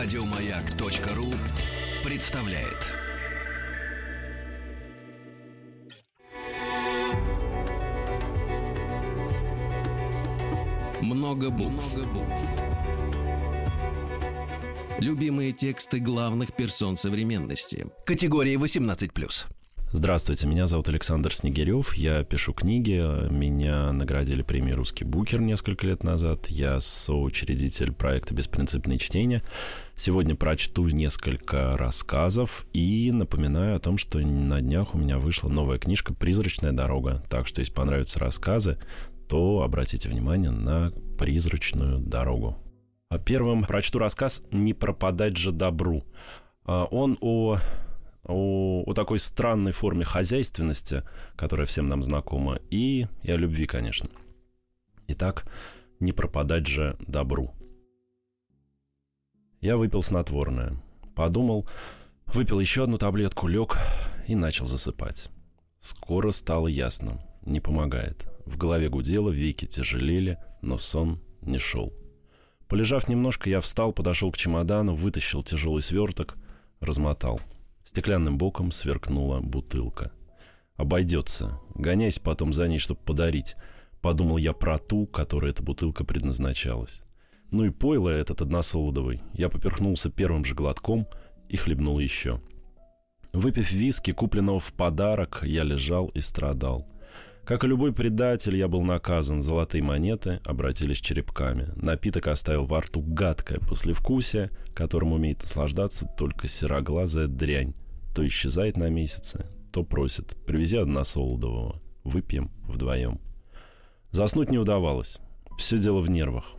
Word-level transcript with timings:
Радиомаяк.ру 0.00 1.26
представляет. 2.08 2.86
Много 11.02 11.50
букв. 11.50 11.96
Любимые 15.00 15.50
тексты 15.50 15.98
главных 15.98 16.52
персон 16.52 16.96
современности. 16.96 17.88
Категории 18.06 18.56
18+. 18.56 19.57
Здравствуйте, 19.90 20.46
меня 20.46 20.66
зовут 20.66 20.88
Александр 20.88 21.34
Снегирев, 21.34 21.94
я 21.94 22.22
пишу 22.22 22.52
книги, 22.52 23.00
меня 23.32 23.90
наградили 23.90 24.42
премией 24.42 24.74
«Русский 24.74 25.04
букер» 25.04 25.40
несколько 25.40 25.86
лет 25.86 26.02
назад, 26.02 26.48
я 26.48 26.78
соучредитель 26.78 27.92
проекта 27.92 28.34
«Беспринципное 28.34 28.98
чтение». 28.98 29.42
Сегодня 29.96 30.36
прочту 30.36 30.86
несколько 30.88 31.74
рассказов 31.78 32.66
и 32.74 33.10
напоминаю 33.12 33.76
о 33.76 33.80
том, 33.80 33.96
что 33.96 34.18
на 34.18 34.60
днях 34.60 34.94
у 34.94 34.98
меня 34.98 35.18
вышла 35.18 35.48
новая 35.48 35.78
книжка 35.78 36.12
«Призрачная 36.12 36.72
дорога», 36.72 37.24
так 37.30 37.46
что 37.46 37.60
если 37.60 37.72
понравятся 37.72 38.20
рассказы, 38.20 38.78
то 39.26 39.62
обратите 39.62 40.10
внимание 40.10 40.50
на 40.50 40.92
«Призрачную 41.18 41.98
дорогу». 41.98 42.58
А 43.08 43.16
первым 43.16 43.64
прочту 43.64 43.98
рассказ 43.98 44.42
«Не 44.50 44.74
пропадать 44.74 45.38
же 45.38 45.50
добру». 45.50 46.04
А 46.66 46.84
он 46.84 47.16
о 47.22 47.56
о, 48.28 48.84
о 48.86 48.94
такой 48.94 49.18
странной 49.18 49.72
форме 49.72 50.04
хозяйственности, 50.04 51.02
которая 51.34 51.66
всем 51.66 51.88
нам 51.88 52.02
знакома, 52.02 52.60
и, 52.70 53.06
и 53.22 53.32
о 53.32 53.36
любви, 53.36 53.66
конечно. 53.66 54.08
Итак, 55.08 55.50
не 55.98 56.12
пропадать 56.12 56.66
же 56.66 56.96
добру. 57.00 57.54
Я 59.60 59.76
выпил 59.76 60.02
снотворное. 60.02 60.76
Подумал, 61.16 61.66
выпил 62.26 62.60
еще 62.60 62.84
одну 62.84 62.98
таблетку, 62.98 63.48
лег 63.48 63.78
и 64.28 64.36
начал 64.36 64.66
засыпать. 64.66 65.30
Скоро 65.80 66.30
стало 66.30 66.68
ясно. 66.68 67.20
Не 67.44 67.60
помогает. 67.60 68.28
В 68.44 68.58
голове 68.58 68.90
гудело, 68.90 69.30
веки 69.30 69.64
тяжелели, 69.64 70.38
но 70.60 70.76
сон 70.76 71.22
не 71.40 71.58
шел. 71.58 71.94
Полежав 72.68 73.08
немножко, 73.08 73.48
я 73.48 73.62
встал, 73.62 73.92
подошел 73.92 74.30
к 74.30 74.36
чемодану, 74.36 74.94
вытащил 74.94 75.42
тяжелый 75.42 75.80
сверток, 75.80 76.36
размотал– 76.80 77.40
Стеклянным 77.88 78.36
боком 78.36 78.70
сверкнула 78.70 79.40
бутылка. 79.40 80.12
«Обойдется. 80.76 81.58
Гоняйся 81.74 82.20
потом 82.20 82.52
за 82.52 82.68
ней, 82.68 82.78
чтобы 82.78 83.00
подарить»,— 83.00 83.56
подумал 84.02 84.36
я 84.36 84.52
про 84.52 84.78
ту, 84.78 85.06
которой 85.06 85.52
эта 85.52 85.62
бутылка 85.62 86.04
предназначалась. 86.04 87.00
Ну 87.50 87.64
и 87.64 87.70
пойло 87.70 88.10
этот 88.10 88.42
односолодовый. 88.42 89.22
Я 89.32 89.48
поперхнулся 89.48 90.10
первым 90.10 90.44
же 90.44 90.54
глотком 90.54 91.08
и 91.48 91.56
хлебнул 91.56 91.98
еще. 91.98 92.42
Выпив 93.32 93.72
виски, 93.72 94.12
купленного 94.12 94.60
в 94.60 94.74
подарок, 94.74 95.40
я 95.44 95.64
лежал 95.64 96.08
и 96.08 96.20
страдал. 96.20 96.86
Как 97.48 97.64
и 97.64 97.66
любой 97.66 97.94
предатель, 97.94 98.56
я 98.56 98.68
был 98.68 98.82
наказан. 98.82 99.42
Золотые 99.42 99.82
монеты 99.82 100.42
обратились 100.44 100.98
черепками. 100.98 101.72
Напиток 101.76 102.26
оставил 102.28 102.66
во 102.66 102.82
рту 102.82 103.00
гадкое 103.00 103.58
послевкусие, 103.58 104.50
которым 104.74 105.14
умеет 105.14 105.40
наслаждаться 105.40 106.06
только 106.18 106.46
сероглазая 106.46 107.26
дрянь. 107.26 107.72
То 108.14 108.26
исчезает 108.26 108.76
на 108.76 108.90
месяцы, 108.90 109.46
то 109.72 109.82
просит 109.82 110.36
«Привези 110.44 110.76
односолодового, 110.76 111.80
выпьем 112.04 112.50
вдвоем». 112.66 113.18
Заснуть 114.10 114.50
не 114.50 114.58
удавалось. 114.58 115.18
Все 115.56 115.78
дело 115.78 116.00
в 116.00 116.10
нервах, 116.10 116.52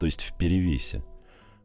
то 0.00 0.06
есть 0.06 0.22
в 0.22 0.38
перевесе. 0.38 1.04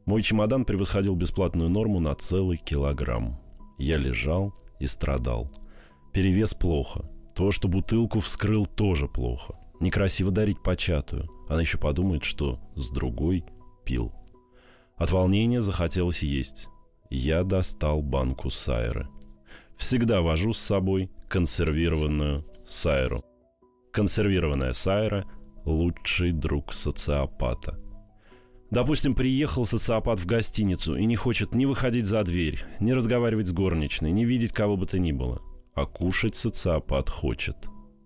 Мой 0.05 0.21
чемодан 0.21 0.65
превосходил 0.65 1.15
бесплатную 1.15 1.69
норму 1.69 2.01
на 2.01 2.13
целый 2.15 2.57
килограмм. 2.57 3.39
Я 3.77 3.95
лежал 3.95 4.53
и 4.81 4.87
страдал. 4.87 5.49
Перевес 6.11 6.53
плохо– 6.53 7.09
то, 7.37 7.51
что 7.51 7.67
бутылку 7.67 8.19
вскрыл, 8.19 8.65
тоже 8.65 9.07
плохо. 9.07 9.53
Некрасиво 9.79 10.31
дарить 10.31 10.63
початую. 10.63 11.29
Она 11.47 11.61
еще 11.61 11.77
подумает, 11.77 12.23
что 12.23 12.59
с 12.75 12.89
другой 12.89 13.45
пил. 13.85 14.11
От 14.95 15.11
волнения 15.11 15.61
захотелось 15.61 16.23
есть. 16.23 16.67
Я 17.11 17.43
достал 17.43 18.01
банку 18.01 18.49
сайры. 18.49 19.07
Всегда 19.77 20.21
вожу 20.21 20.51
с 20.51 20.57
собой 20.57 21.11
консервированную 21.29 22.43
сайру. 22.65 23.23
Консервированная 23.91 24.73
сайра– 24.73 25.23
лучший 25.63 26.31
друг 26.31 26.73
социопата. 26.73 27.79
Допустим, 28.71 29.13
приехал 29.13 29.67
социопат 29.67 30.19
в 30.19 30.25
гостиницу 30.25 30.95
и 30.95 31.05
не 31.05 31.15
хочет 31.15 31.53
ни 31.53 31.65
выходить 31.65 32.07
за 32.07 32.23
дверь, 32.23 32.65
ни 32.79 32.93
разговаривать 32.93 33.45
с 33.45 33.53
горничной, 33.53 34.11
ни 34.11 34.25
видеть 34.25 34.53
кого 34.53 34.75
бы 34.75 34.87
то 34.87 34.97
ни 34.97 35.11
было– 35.11 35.39
а 35.77 35.85
кушать 35.85 36.35
социопат 36.35 37.07
хочет. 37.07 37.55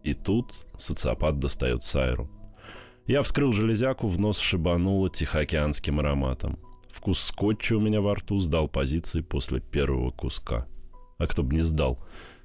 И 0.04 0.14
тут 0.14 0.54
социопат 0.78 1.40
достает 1.40 1.86
сайру. 1.86 2.30
Я 3.08 3.22
вскрыл 3.22 3.54
железяку, 3.54 4.10
в 4.10 4.20
нос 4.20 4.40
шибануло 4.40 5.10
тихоокеанским 5.10 6.02
ароматом. 6.02 6.60
Вкус 6.90 7.22
скотча 7.22 7.78
у 7.78 7.80
меня 7.80 8.02
во 8.02 8.16
рту 8.16 8.40
сдал 8.40 8.68
позиции 8.68 9.22
после 9.22 9.62
первого 9.62 10.12
куска. 10.12 10.68
А 11.18 11.28
кто 11.28 11.44
бы 11.44 11.56
не 11.56 11.62
сдал 11.62 11.98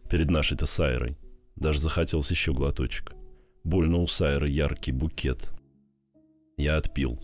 перед 0.08 0.30
нашей-то 0.30 0.64
сайрой. 0.66 1.18
Даже 1.56 1.80
захотелось 1.80 2.30
еще 2.30 2.52
глоточек. 2.52 3.12
Больно 3.64 3.98
у 3.98 4.06
сайры 4.06 4.48
яркий 4.48 4.92
букет. 4.92 5.50
Я 6.56 6.76
отпил. 6.76 7.18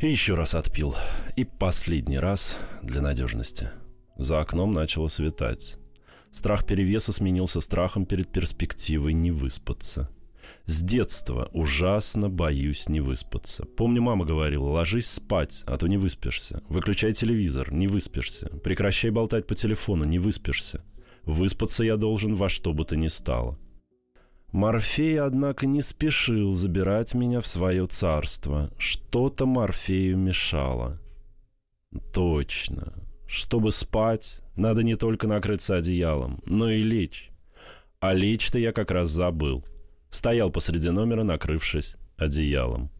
И 0.00 0.10
еще 0.10 0.34
раз 0.34 0.56
отпил. 0.56 0.96
И 1.36 1.44
последний 1.44 2.18
раз 2.18 2.58
для 2.82 3.00
надежности. 3.00 3.70
За 4.16 4.40
окном 4.40 4.72
начало 4.72 5.06
светать. 5.06 5.79
Страх 6.32 6.64
перевеса 6.64 7.12
сменился 7.12 7.60
страхом 7.60 8.06
перед 8.06 8.30
перспективой 8.30 9.12
не 9.12 9.30
выспаться. 9.30 10.10
С 10.66 10.82
детства 10.82 11.50
ужасно 11.52 12.28
боюсь 12.28 12.88
не 12.88 13.00
выспаться. 13.00 13.64
Помню, 13.64 14.02
мама 14.02 14.24
говорила, 14.24 14.68
ложись 14.68 15.10
спать, 15.10 15.62
а 15.66 15.76
то 15.76 15.86
не 15.88 15.96
выспишься. 15.96 16.62
Выключай 16.68 17.12
телевизор, 17.12 17.72
не 17.72 17.88
выспишься. 17.88 18.48
Прекращай 18.62 19.10
болтать 19.10 19.46
по 19.46 19.54
телефону, 19.54 20.04
не 20.04 20.18
выспишься. 20.18 20.84
Выспаться 21.24 21.84
я 21.84 21.96
должен 21.96 22.34
во 22.34 22.48
что 22.48 22.72
бы 22.72 22.84
то 22.84 22.96
ни 22.96 23.08
стало. 23.08 23.58
Морфей, 24.52 25.20
однако, 25.20 25.66
не 25.66 25.80
спешил 25.80 26.52
забирать 26.52 27.14
меня 27.14 27.40
в 27.40 27.46
свое 27.46 27.86
царство. 27.86 28.72
Что-то 28.78 29.46
Морфею 29.46 30.16
мешало. 30.16 31.00
Точно. 32.12 32.94
Чтобы 33.30 33.70
спать, 33.70 34.40
надо 34.56 34.82
не 34.82 34.96
только 34.96 35.28
накрыться 35.28 35.76
одеялом, 35.76 36.40
но 36.46 36.68
и 36.68 36.82
лечь. 36.82 37.30
А 38.00 38.12
лечь-то 38.12 38.58
я 38.58 38.72
как 38.72 38.90
раз 38.90 39.08
забыл. 39.08 39.64
Стоял 40.10 40.50
посреди 40.50 40.90
номера, 40.90 41.22
накрывшись 41.22 41.96
одеялом. 42.16 42.90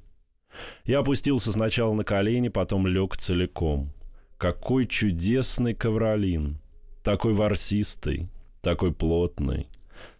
Я 0.84 1.00
опустился 1.00 1.50
сначала 1.52 1.94
на 1.94 2.04
колени, 2.04 2.46
потом 2.48 2.86
лег 2.86 3.16
целиком. 3.16 3.92
Какой 4.38 4.86
чудесный 4.86 5.74
ковролин! 5.74 6.60
Такой 7.02 7.32
ворсистый, 7.32 8.28
такой 8.62 8.94
плотный. 8.94 9.66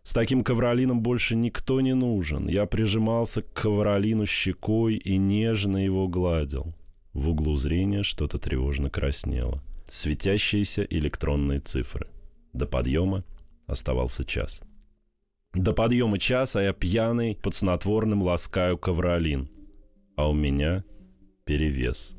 С 0.03 0.13
таким 0.13 0.43
ковролином 0.43 1.03
больше 1.03 1.37
никто 1.37 1.81
не 1.81 1.95
нужен. 1.95 2.49
Я 2.49 2.67
прижимался 2.67 3.43
к 3.43 3.53
ковролину 3.53 4.27
щекой 4.27 4.97
и 4.97 5.19
нежно 5.19 5.77
его 5.77 6.09
гладил. 6.09 6.75
В 7.13 7.29
углу 7.29 7.55
зрения 7.55 8.03
что-то 8.03 8.39
тревожно 8.39 8.91
краснело 8.91 9.63
светящиеся 9.91 10.85
электронные 10.85 11.59
цифры. 11.59 12.07
До 12.53 12.67
подъема 12.67 13.25
оставался 13.67 14.25
час. 14.25 14.63
До 15.53 15.73
подъема 15.73 16.19
час, 16.19 16.57
а 16.57 16.63
я 16.63 16.73
пьяный, 16.73 17.37
под 17.37 17.55
снотворным 17.55 18.23
ласкаю 18.23 18.79
ковролин. 18.79 19.49
А 20.17 20.29
у 20.29 20.33
меня 20.33 20.85
перевес. 21.45 22.17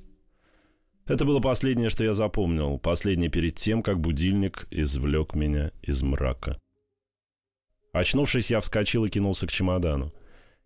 Это 1.06 1.25
было 1.25 1.40
последнее, 1.40 1.90
что 1.90 2.04
я 2.04 2.13
запомнил. 2.13 2.78
Последнее 2.78 3.30
перед 3.30 3.56
тем, 3.56 3.84
как 3.84 4.00
будильник 4.00 4.68
извлек 4.72 5.36
меня 5.36 5.72
из 5.81 6.04
мрака. 6.04 6.60
Очнувшись, 7.94 8.51
я 8.51 8.60
вскочил 8.60 9.06
и 9.06 9.10
кинулся 9.10 9.48
к 9.48 9.51
чемодану. 9.51 10.13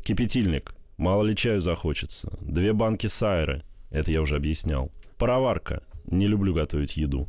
Кипятильник. 0.04 0.76
Мало 0.98 1.24
ли 1.24 1.36
чаю 1.36 1.62
захочется. 1.62 2.38
Две 2.42 2.74
банки 2.74 3.08
сайры. 3.08 3.64
Это 3.92 4.12
я 4.12 4.22
уже 4.22 4.36
объяснял. 4.36 4.92
Пароварка. 5.18 5.84
Не 6.08 6.28
люблю 6.28 6.54
готовить 6.54 6.98
еду. 6.98 7.28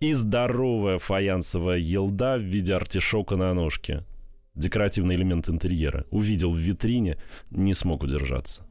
И 0.00 0.12
здоровая 0.12 0.98
фаянсовая 0.98 1.78
елда 1.78 2.36
в 2.36 2.42
виде 2.42 2.74
артишока 2.74 3.36
на 3.36 3.52
ножке. 3.54 4.04
Декоративный 4.54 5.14
элемент 5.14 5.48
интерьера. 5.48 6.06
Увидел 6.10 6.50
в 6.50 6.56
витрине, 6.56 7.18
не 7.50 7.74
смог 7.74 8.02
удержаться. 8.02 8.66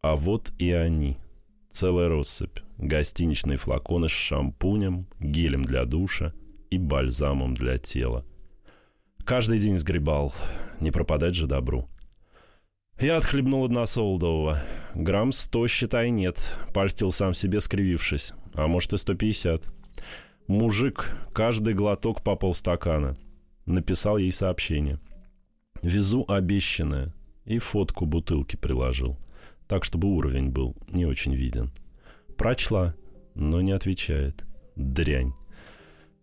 А 0.00 0.16
вот 0.16 0.52
и 0.58 0.70
они. 0.72 1.18
Целая 1.70 2.08
россыпь. 2.08 2.58
Гостиничные 2.78 3.56
флаконы 3.56 4.08
с 4.08 4.12
шампунем, 4.12 5.06
гелем 5.20 5.62
для 5.62 5.84
душа 5.84 6.34
и 6.70 6.78
бальзамом 6.78 7.54
для 7.54 7.78
тела. 7.78 8.26
Каждый 9.24 9.58
день 9.58 9.78
сгребал. 9.78 10.34
Не 10.80 10.90
пропадать 10.90 11.34
же 11.34 11.46
добру. 11.46 11.88
Я 13.00 13.16
отхлебнул 13.16 13.64
односолдового. 13.64 14.62
Грамм 14.94 15.32
сто, 15.32 15.66
считай, 15.66 16.10
нет. 16.10 16.36
Пальстил 16.74 17.12
сам 17.12 17.32
себе, 17.32 17.60
скривившись. 17.60 18.34
А 18.54 18.66
может 18.66 18.92
и 18.92 18.98
150. 18.98 19.64
Мужик, 20.46 21.10
каждый 21.32 21.74
глоток 21.74 22.22
по 22.22 22.36
полстакана. 22.36 23.16
Написал 23.66 24.18
ей 24.18 24.32
сообщение. 24.32 24.98
Везу 25.82 26.24
обещанное. 26.28 27.14
И 27.44 27.58
фотку 27.58 28.06
бутылки 28.06 28.56
приложил. 28.56 29.18
Так, 29.66 29.84
чтобы 29.84 30.08
уровень 30.08 30.50
был 30.50 30.76
не 30.88 31.06
очень 31.06 31.34
виден. 31.34 31.72
Прочла, 32.36 32.94
но 33.34 33.60
не 33.60 33.72
отвечает. 33.72 34.44
Дрянь. 34.76 35.32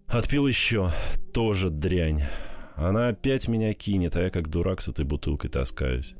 Отпил 0.07 0.47
еще. 0.47 0.91
Тоже 1.33 1.69
дрянь. 1.69 2.23
Она 2.75 3.09
опять 3.09 3.47
меня 3.47 3.73
кинет, 3.73 4.15
а 4.15 4.21
я 4.21 4.29
как 4.29 4.49
дурак 4.49 4.81
с 4.81 4.87
этой 4.87 5.03
бутылкой 5.03 5.49
таскаюсь. 5.49 6.15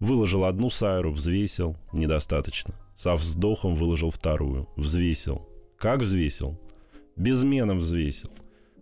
Выложил 0.00 0.44
одну 0.44 0.68
сайру, 0.70 1.12
взвесил. 1.12 1.76
Недостаточно. 1.92 2.74
Со 2.96 3.14
вздохом 3.14 3.74
выложил 3.74 4.10
вторую. 4.10 4.68
Взвесил. 4.76 5.48
Как 5.78 6.00
взвесил? 6.00 6.60
Безменом 7.16 7.78
взвесил. 7.78 8.30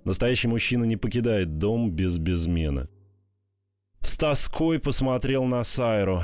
Настоящий 0.04 0.48
мужчина 0.48 0.84
не 0.84 0.96
покидает 0.96 1.58
дом 1.58 1.90
без 1.90 2.18
безмена. 2.18 2.88
С 4.00 4.16
тоской 4.16 4.78
посмотрел 4.78 5.44
на 5.44 5.62
Сайру. 5.62 6.22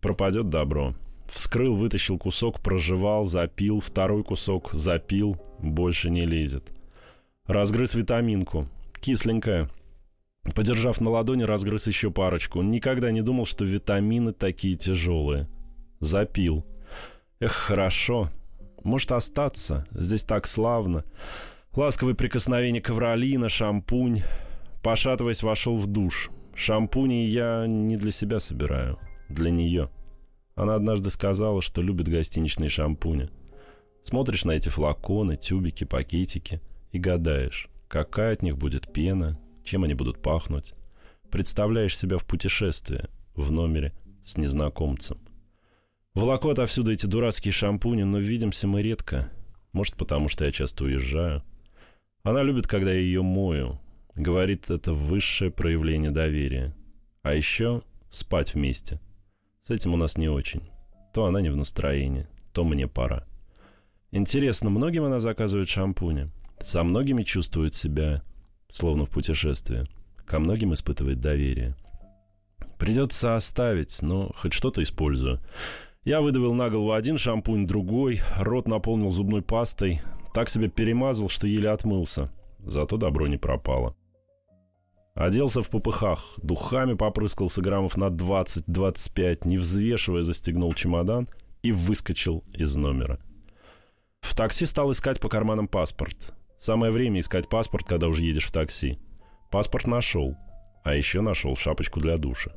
Пропадет 0.00 0.48
добро. 0.48 0.94
Вскрыл, 1.26 1.76
вытащил 1.76 2.18
кусок, 2.18 2.60
прожевал, 2.60 3.24
запил. 3.24 3.80
Второй 3.80 4.24
кусок 4.24 4.70
запил. 4.72 5.36
Больше 5.58 6.10
не 6.10 6.24
лезет. 6.24 6.70
Разгрыз 7.46 7.94
витаминку. 7.94 8.68
Кисленькая. 9.00 9.70
Подержав 10.54 11.00
на 11.00 11.10
ладони, 11.10 11.42
разгрыз 11.42 11.86
еще 11.86 12.10
парочку. 12.10 12.62
Никогда 12.62 13.10
не 13.10 13.22
думал, 13.22 13.44
что 13.44 13.64
витамины 13.64 14.32
такие 14.32 14.74
тяжелые. 14.74 15.48
Запил. 16.00 16.64
Эх, 17.40 17.52
хорошо. 17.52 18.30
Может 18.82 19.12
остаться. 19.12 19.86
Здесь 19.92 20.24
так 20.24 20.46
славно. 20.46 21.04
Ласковые 21.74 22.16
прикосновения 22.16 22.80
ковролина, 22.80 23.48
шампунь. 23.48 24.22
Пошатываясь, 24.82 25.42
вошел 25.42 25.76
в 25.76 25.86
душ. 25.86 26.30
Шампуни 26.54 27.26
я 27.26 27.66
не 27.68 27.96
для 27.96 28.10
себя 28.10 28.40
собираю. 28.40 28.98
Для 29.28 29.50
нее. 29.52 29.90
Она 30.56 30.74
однажды 30.74 31.10
сказала, 31.10 31.62
что 31.62 31.82
любит 31.82 32.08
гостиничные 32.08 32.68
шампуни. 32.68 33.30
Смотришь 34.02 34.44
на 34.44 34.52
эти 34.52 34.68
флаконы, 34.68 35.36
тюбики, 35.36 35.84
пакетики 35.84 36.60
и 36.90 36.98
гадаешь, 36.98 37.68
какая 37.86 38.32
от 38.32 38.42
них 38.42 38.56
будет 38.56 38.92
пена, 38.92 39.38
чем 39.62 39.84
они 39.84 39.94
будут 39.94 40.20
пахнуть. 40.20 40.74
Представляешь 41.30 41.96
себя 41.96 42.18
в 42.18 42.24
путешествии, 42.24 43.04
в 43.36 43.52
номере 43.52 43.92
с 44.24 44.36
незнакомцем. 44.36 45.18
Волоко 46.18 46.50
отовсюду 46.50 46.90
эти 46.90 47.06
дурацкие 47.06 47.52
шампуни, 47.52 48.02
но 48.02 48.18
видимся 48.18 48.66
мы 48.66 48.82
редко. 48.82 49.30
Может, 49.70 49.94
потому 49.94 50.28
что 50.28 50.44
я 50.44 50.50
часто 50.50 50.82
уезжаю. 50.82 51.44
Она 52.24 52.42
любит, 52.42 52.66
когда 52.66 52.90
я 52.90 52.98
ее 52.98 53.22
мою. 53.22 53.78
Говорит, 54.16 54.68
это 54.68 54.92
высшее 54.92 55.52
проявление 55.52 56.10
доверия. 56.10 56.74
А 57.22 57.34
еще 57.34 57.82
спать 58.10 58.52
вместе. 58.52 59.00
С 59.62 59.70
этим 59.70 59.94
у 59.94 59.96
нас 59.96 60.16
не 60.16 60.28
очень. 60.28 60.62
То 61.14 61.26
она 61.26 61.40
не 61.40 61.50
в 61.50 61.56
настроении, 61.56 62.26
то 62.52 62.64
мне 62.64 62.88
пора. 62.88 63.24
Интересно, 64.10 64.70
многим 64.70 65.04
она 65.04 65.20
заказывает 65.20 65.68
шампуни? 65.68 66.32
Со 66.58 66.82
многими 66.82 67.22
чувствует 67.22 67.76
себя, 67.76 68.24
словно 68.72 69.06
в 69.06 69.10
путешествии. 69.10 69.86
Ко 70.26 70.40
многим 70.40 70.74
испытывает 70.74 71.20
доверие. 71.20 71.76
Придется 72.76 73.36
оставить, 73.36 74.02
но 74.02 74.32
хоть 74.34 74.52
что-то 74.52 74.82
использую. 74.82 75.40
Я 76.04 76.20
выдавил 76.20 76.54
на 76.54 76.70
голову 76.70 76.92
один 76.92 77.18
шампунь, 77.18 77.66
другой, 77.66 78.20
рот 78.38 78.68
наполнил 78.68 79.10
зубной 79.10 79.42
пастой, 79.42 80.00
так 80.32 80.48
себя 80.48 80.68
перемазал, 80.68 81.28
что 81.28 81.46
еле 81.46 81.70
отмылся. 81.70 82.30
Зато 82.60 82.96
добро 82.96 83.26
не 83.26 83.36
пропало. 83.36 83.96
Оделся 85.14 85.62
в 85.62 85.68
попыхах, 85.68 86.24
духами 86.42 86.94
попрыскался 86.94 87.60
граммов 87.60 87.96
на 87.96 88.04
20-25, 88.04 89.48
не 89.48 89.58
взвешивая, 89.58 90.22
застегнул 90.22 90.72
чемодан 90.74 91.28
и 91.62 91.72
выскочил 91.72 92.44
из 92.52 92.76
номера. 92.76 93.18
В 94.20 94.36
такси 94.36 94.64
стал 94.64 94.92
искать 94.92 95.20
по 95.20 95.28
карманам 95.28 95.66
паспорт. 95.66 96.34
Самое 96.60 96.92
время 96.92 97.20
искать 97.20 97.48
паспорт, 97.48 97.84
когда 97.86 98.08
уже 98.08 98.24
едешь 98.24 98.46
в 98.46 98.52
такси. 98.52 98.98
Паспорт 99.50 99.86
нашел. 99.86 100.36
А 100.84 100.94
еще 100.94 101.20
нашел 101.20 101.56
шапочку 101.56 102.00
для 102.00 102.16
душа. 102.16 102.52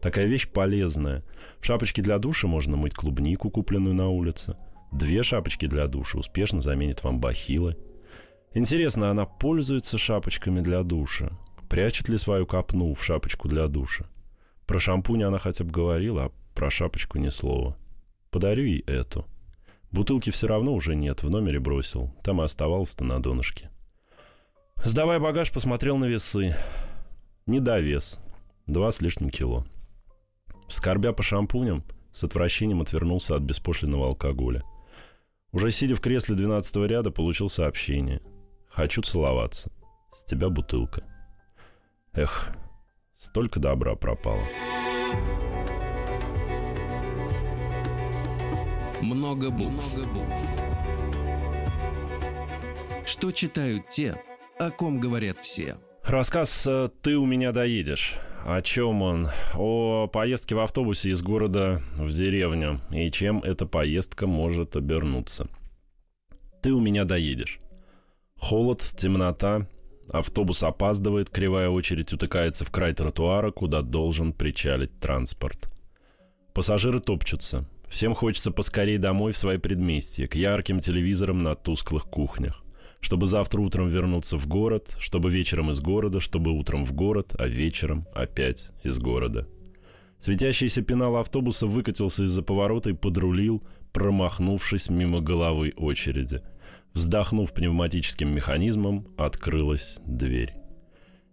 Такая 0.00 0.26
вещь 0.26 0.48
полезная. 0.48 1.24
В 1.60 1.66
шапочке 1.66 2.02
для 2.02 2.18
душа 2.18 2.46
можно 2.46 2.76
мыть 2.76 2.94
клубнику, 2.94 3.50
купленную 3.50 3.94
на 3.94 4.08
улице. 4.08 4.56
Две 4.92 5.22
шапочки 5.22 5.66
для 5.66 5.86
душа 5.88 6.18
успешно 6.18 6.60
заменят 6.60 7.02
вам 7.02 7.20
бахилы. 7.20 7.76
Интересно, 8.54 9.10
она 9.10 9.26
пользуется 9.26 9.98
шапочками 9.98 10.60
для 10.60 10.82
душа? 10.82 11.30
Прячет 11.68 12.08
ли 12.08 12.16
свою 12.16 12.46
копну 12.46 12.94
в 12.94 13.04
шапочку 13.04 13.48
для 13.48 13.66
душа? 13.68 14.06
Про 14.66 14.78
шампунь 14.78 15.24
она 15.24 15.38
хотя 15.38 15.64
бы 15.64 15.70
говорила, 15.70 16.26
а 16.26 16.32
про 16.54 16.70
шапочку 16.70 17.18
ни 17.18 17.28
слова. 17.28 17.76
Подарю 18.30 18.64
ей 18.64 18.80
эту. 18.86 19.26
Бутылки 19.90 20.30
все 20.30 20.46
равно 20.46 20.74
уже 20.74 20.94
нет, 20.94 21.22
в 21.22 21.30
номере 21.30 21.60
бросил. 21.60 22.12
Там 22.22 22.40
и 22.40 22.44
оставалось-то 22.44 23.04
на 23.04 23.20
донышке. 23.20 23.70
Сдавая 24.84 25.18
багаж, 25.18 25.52
посмотрел 25.52 25.96
на 25.96 26.06
весы. 26.06 26.54
Не 27.46 27.60
довес. 27.60 28.18
Два 28.66 28.90
с 28.90 29.00
лишним 29.00 29.30
кило. 29.30 29.64
Скорбя 30.68 31.12
по 31.12 31.22
шампуням, 31.22 31.84
с 32.12 32.24
отвращением 32.24 32.80
отвернулся 32.80 33.36
от 33.36 33.42
беспошлиного 33.42 34.06
алкоголя. 34.06 34.62
Уже 35.52 35.70
сидя 35.70 35.96
в 35.96 36.00
кресле 36.00 36.34
12 36.34 36.76
ряда, 36.88 37.10
получил 37.10 37.48
сообщение. 37.48 38.20
«Хочу 38.68 39.02
целоваться. 39.02 39.70
С 40.12 40.24
тебя 40.24 40.48
бутылка». 40.48 41.04
Эх, 42.12 42.48
столько 43.16 43.60
добра 43.60 43.94
пропало. 43.94 44.42
Много 49.00 49.50
букв. 49.50 49.96
Много 49.96 50.12
букв. 50.12 50.40
Что 53.06 53.30
читают 53.30 53.88
те, 53.88 54.20
о 54.58 54.70
ком 54.70 54.98
говорят 54.98 55.38
все. 55.38 55.76
Рассказ 56.02 56.66
э, 56.66 56.88
«Ты 57.02 57.16
у 57.16 57.26
меня 57.26 57.52
доедешь». 57.52 58.16
О 58.46 58.62
чем 58.62 59.02
он? 59.02 59.28
О 59.56 60.06
поездке 60.06 60.54
в 60.54 60.60
автобусе 60.60 61.10
из 61.10 61.20
города 61.20 61.82
в 61.96 62.08
деревню 62.12 62.80
и 62.92 63.10
чем 63.10 63.40
эта 63.42 63.66
поездка 63.66 64.28
может 64.28 64.76
обернуться. 64.76 65.48
Ты 66.62 66.72
у 66.72 66.78
меня 66.78 67.04
доедешь. 67.04 67.58
Холод, 68.38 68.80
темнота, 68.96 69.66
автобус 70.08 70.62
опаздывает, 70.62 71.28
кривая 71.28 71.70
очередь 71.70 72.12
утыкается 72.12 72.64
в 72.64 72.70
край 72.70 72.94
тротуара, 72.94 73.50
куда 73.50 73.82
должен 73.82 74.32
причалить 74.32 74.96
транспорт. 75.00 75.68
Пассажиры 76.54 77.00
топчутся. 77.00 77.68
Всем 77.88 78.14
хочется 78.14 78.52
поскорей 78.52 78.98
домой 78.98 79.32
в 79.32 79.38
свои 79.38 79.58
предместья, 79.58 80.28
к 80.28 80.36
ярким 80.36 80.78
телевизорам 80.78 81.42
на 81.42 81.56
тусклых 81.56 82.04
кухнях 82.04 82.62
чтобы 83.06 83.28
завтра 83.28 83.60
утром 83.60 83.88
вернуться 83.88 84.36
в 84.36 84.48
город, 84.48 84.96
чтобы 84.98 85.30
вечером 85.30 85.70
из 85.70 85.78
города, 85.78 86.18
чтобы 86.18 86.50
утром 86.50 86.84
в 86.84 86.92
город, 86.92 87.36
а 87.38 87.46
вечером 87.46 88.04
опять 88.12 88.70
из 88.82 88.98
города. 88.98 89.46
Светящийся 90.18 90.82
пенал 90.82 91.16
автобуса 91.16 91.68
выкатился 91.68 92.24
из-за 92.24 92.42
поворота 92.42 92.90
и 92.90 92.94
подрулил, 92.94 93.62
промахнувшись 93.92 94.90
мимо 94.90 95.20
головы 95.20 95.72
очереди. 95.76 96.42
Вздохнув 96.94 97.54
пневматическим 97.54 98.28
механизмом, 98.28 99.06
открылась 99.16 100.00
дверь. 100.04 100.54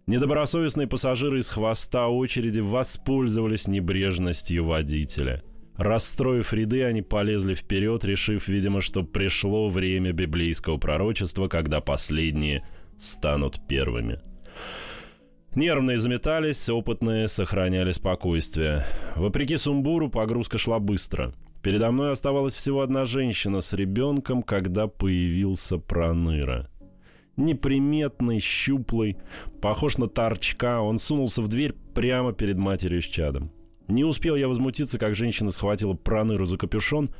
Недобросовестные 0.06 0.86
пассажиры 0.86 1.40
из 1.40 1.48
хвоста 1.48 2.06
очереди 2.06 2.60
воспользовались 2.60 3.66
небрежностью 3.66 4.64
водителя– 4.64 5.42
Расстроив 5.76 6.52
ряды, 6.52 6.84
они 6.84 7.02
полезли 7.02 7.54
вперед, 7.54 8.04
решив, 8.04 8.46
видимо, 8.48 8.80
что 8.80 9.02
пришло 9.02 9.68
время 9.68 10.12
библейского 10.12 10.76
пророчества, 10.76 11.48
когда 11.48 11.80
последние 11.80 12.66
станут 12.96 13.66
первыми. 13.66 14.20
Нервные 15.54 15.98
заметались, 15.98 16.68
опытные 16.68 17.28
сохраняли 17.28 17.92
спокойствие. 17.92 18.84
Вопреки 19.16 19.56
сумбуру, 19.56 20.08
погрузка 20.10 20.58
шла 20.58 20.78
быстро. 20.78 21.32
Передо 21.62 21.90
мной 21.90 22.12
оставалась 22.12 22.54
всего 22.54 22.82
одна 22.82 23.04
женщина 23.04 23.60
с 23.60 23.72
ребенком, 23.72 24.42
когда 24.42 24.86
появился 24.86 25.78
Проныра. 25.78 26.68
Неприметный, 27.36 28.38
щуплый, 28.38 29.16
похож 29.60 29.96
на 29.96 30.08
торчка, 30.08 30.80
он 30.80 30.98
сунулся 30.98 31.42
в 31.42 31.48
дверь 31.48 31.72
прямо 31.94 32.32
перед 32.32 32.58
матерью 32.58 33.02
с 33.02 33.06
чадом. 33.06 33.50
Не 33.88 34.04
успел 34.04 34.36
я 34.36 34.48
возмутиться, 34.48 34.98
как 34.98 35.14
женщина 35.14 35.50
схватила 35.50 35.94
Проныру 35.94 36.46
за 36.46 36.56
капюшон 36.56 37.10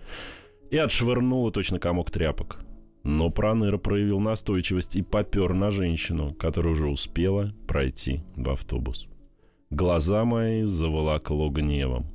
и 0.71 0.77
отшвырнула 0.77 1.53
точно 1.53 1.79
комок 1.79 2.11
тряпок. 2.11 2.59
Но 3.03 3.29
Проныра 3.31 3.77
проявил 3.77 4.19
настойчивость 4.19 4.97
и 4.97 5.03
попер 5.03 5.53
на 5.53 5.71
женщину, 5.71 6.35
которая 6.35 6.73
уже 6.73 6.89
успела 6.89 7.53
пройти 7.69 8.23
в 8.35 8.49
автобус. 8.49 9.09
Глаза 9.69 10.25
мои 10.25 10.63
заволокло 10.63 11.51
гневом. 11.51 12.07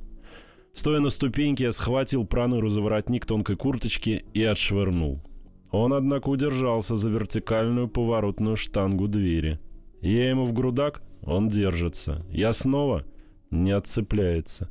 Стоя 0.74 0.98
на 1.00 1.10
ступеньке, 1.10 1.64
я 1.64 1.72
схватил 1.72 2.24
Проныру 2.26 2.68
за 2.68 2.80
воротник 2.80 3.24
тонкой 3.24 3.56
курточки 3.56 4.24
и 4.34 4.42
отшвырнул. 4.42 5.22
Он, 5.70 5.92
однако, 5.92 6.28
удержался 6.28 6.96
за 6.96 7.08
вертикальную 7.08 7.88
поворотную 7.88 8.56
штангу 8.56 9.06
двери. 9.06 9.60
Я 10.00 10.30
ему 10.30 10.44
в 10.44 10.52
грудак, 10.52 11.02
он 11.22 11.48
держится. 11.48 12.26
Я 12.30 12.52
снова 12.52 13.04
не 13.50 13.72
отцепляется. 13.72 14.68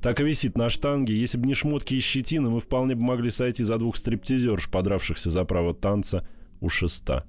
Так 0.00 0.20
и 0.20 0.24
висит 0.24 0.56
на 0.56 0.70
штанге. 0.70 1.18
Если 1.18 1.38
бы 1.38 1.46
не 1.46 1.54
шмотки 1.54 1.94
и 1.94 2.00
щетины, 2.00 2.50
мы 2.50 2.60
вполне 2.60 2.94
бы 2.94 3.02
могли 3.02 3.30
сойти 3.30 3.64
за 3.64 3.78
двух 3.78 3.96
стриптизерш, 3.96 4.70
подравшихся 4.70 5.30
за 5.30 5.44
право 5.44 5.74
танца 5.74 6.26
у 6.60 6.68
шеста. 6.68 7.24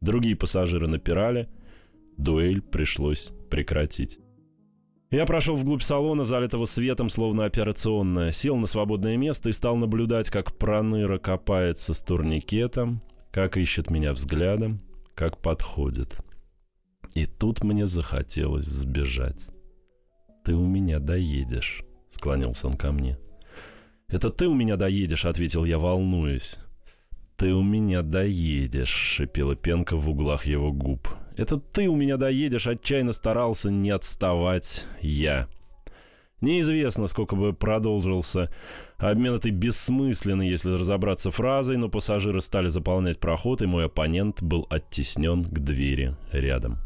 Другие 0.00 0.36
пассажиры 0.36 0.88
напирали. 0.88 1.48
Дуэль 2.16 2.60
пришлось 2.60 3.32
прекратить. 3.50 4.18
Я 5.10 5.26
прошел 5.26 5.56
вглубь 5.56 5.82
салона, 5.82 6.24
залитого 6.24 6.64
светом, 6.64 7.10
словно 7.10 7.44
операционная, 7.44 8.32
сел 8.32 8.56
на 8.56 8.66
свободное 8.66 9.18
место 9.18 9.50
и 9.50 9.52
стал 9.52 9.76
наблюдать, 9.76 10.30
как 10.30 10.56
проныра 10.56 11.18
копается 11.18 11.92
с 11.92 12.00
турникетом, 12.00 13.02
как 13.30 13.58
ищет 13.58 13.90
меня 13.90 14.14
взглядом, 14.14 14.80
как 15.14 15.36
подходит. 15.36 16.16
И 17.14 17.26
тут 17.26 17.62
мне 17.62 17.86
захотелось 17.86 18.64
сбежать. 18.64 19.51
«Ты 20.44 20.54
у 20.54 20.66
меня 20.66 20.98
доедешь»,— 20.98 21.84
склонился 22.08 22.66
он 22.66 22.74
ко 22.74 22.90
мне. 22.90 23.18
«Это 24.08 24.30
ты 24.30 24.48
у 24.48 24.54
меня 24.54 24.76
доедешь»,— 24.76 25.24
ответил 25.26 25.64
я, 25.64 25.78
волнуясь. 25.78 26.58
«Ты 27.36 27.54
у 27.54 27.62
меня 27.62 28.02
доедешь»,— 28.02 28.88
шипела 28.90 29.56
пенка 29.56 29.96
в 29.96 30.08
углах 30.10 30.46
его 30.46 30.72
губ. 30.72 31.08
«Это 31.36 31.58
ты 31.58 31.88
у 31.88 31.96
меня 31.96 32.16
доедешь»,— 32.16 32.66
отчаянно 32.68 33.12
старался 33.12 33.70
не 33.70 33.90
отставать 33.90 34.84
я. 35.00 35.48
Неизвестно, 36.40 37.06
сколько 37.06 37.36
бы 37.36 37.52
продолжился 37.52 38.52
обмен 38.98 39.34
этой 39.34 39.52
бессмысленной, 39.52 40.48
если 40.48 40.72
разобраться 40.72 41.30
фразой, 41.30 41.76
но 41.76 41.88
пассажиры 41.88 42.40
стали 42.40 42.68
заполнять 42.68 43.20
проход, 43.20 43.62
и 43.62 43.66
мой 43.66 43.86
оппонент 43.86 44.42
был 44.42 44.66
оттеснен 44.68 45.44
к 45.44 45.58
двери 45.60 46.16
рядом. 46.32 46.78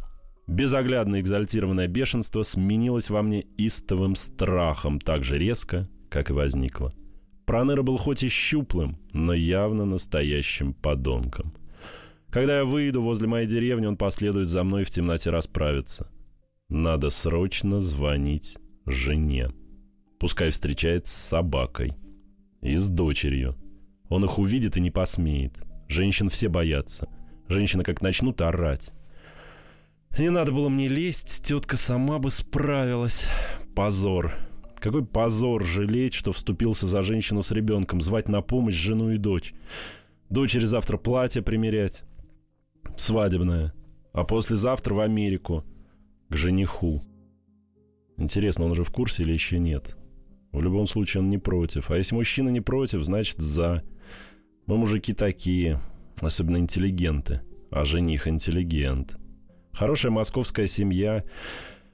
Безоглядное 0.46 1.20
экзальтированное 1.20 1.88
бешенство 1.88 2.42
сменилось 2.42 3.10
во 3.10 3.22
мне 3.22 3.46
истовым 3.56 4.14
страхом 4.14 5.00
так 5.00 5.24
же 5.24 5.38
резко, 5.38 5.88
как 6.08 6.30
и 6.30 6.32
возникло. 6.32 6.92
Проныра 7.46 7.82
был 7.82 7.96
хоть 7.96 8.22
и 8.22 8.28
щуплым, 8.28 8.98
но 9.12 9.32
явно 9.32 9.84
настоящим 9.84 10.72
подонком. 10.72 11.52
Когда 12.30 12.58
я 12.58 12.64
выйду 12.64 13.02
возле 13.02 13.28
моей 13.28 13.46
деревни, 13.46 13.86
он 13.86 13.96
последует 13.96 14.48
за 14.48 14.62
мной 14.62 14.84
в 14.84 14.90
темноте 14.90 15.30
расправиться. 15.30 16.10
Надо 16.68 17.10
срочно 17.10 17.80
звонить 17.80 18.58
жене. 18.84 19.50
Пускай 20.18 20.50
встречается 20.50 21.16
с 21.16 21.28
собакой. 21.28 21.92
И 22.62 22.74
с 22.74 22.88
дочерью. 22.88 23.56
Он 24.08 24.24
их 24.24 24.38
увидит 24.38 24.76
и 24.76 24.80
не 24.80 24.90
посмеет. 24.90 25.52
Женщин 25.88 26.28
все 26.28 26.48
боятся. 26.48 27.08
Женщины 27.48 27.84
как 27.84 28.02
начнут 28.02 28.40
орать. 28.40 28.92
Не 30.18 30.30
надо 30.30 30.50
было 30.50 30.70
мне 30.70 30.88
лезть, 30.88 31.42
тетка 31.44 31.76
сама 31.76 32.18
бы 32.18 32.30
справилась. 32.30 33.28
Позор. 33.74 34.32
Какой 34.76 35.04
позор 35.04 35.66
жалеть, 35.66 36.14
что 36.14 36.32
вступился 36.32 36.86
за 36.86 37.02
женщину 37.02 37.42
с 37.42 37.50
ребенком, 37.50 38.00
звать 38.00 38.26
на 38.26 38.40
помощь 38.40 38.74
жену 38.74 39.10
и 39.10 39.18
дочь. 39.18 39.52
Дочери 40.30 40.64
завтра 40.64 40.96
платье 40.96 41.42
примерять. 41.42 42.04
Свадебное. 42.96 43.74
А 44.14 44.24
послезавтра 44.24 44.94
в 44.94 45.00
Америку. 45.00 45.64
К 46.30 46.36
жениху. 46.36 47.02
Интересно, 48.16 48.64
он 48.64 48.74
же 48.74 48.84
в 48.84 48.90
курсе 48.90 49.22
или 49.22 49.34
еще 49.34 49.58
нет? 49.58 49.98
В 50.50 50.62
любом 50.62 50.86
случае 50.86 51.22
он 51.22 51.28
не 51.28 51.36
против. 51.36 51.90
А 51.90 51.98
если 51.98 52.14
мужчина 52.14 52.48
не 52.48 52.62
против, 52.62 53.04
значит 53.04 53.36
за. 53.36 53.82
Мы 54.64 54.78
мужики 54.78 55.12
такие, 55.12 55.78
особенно 56.20 56.56
интеллигенты. 56.56 57.42
А 57.70 57.84
жених 57.84 58.26
интеллигент. 58.26 59.18
Хорошая 59.76 60.10
московская 60.10 60.66
семья. 60.66 61.22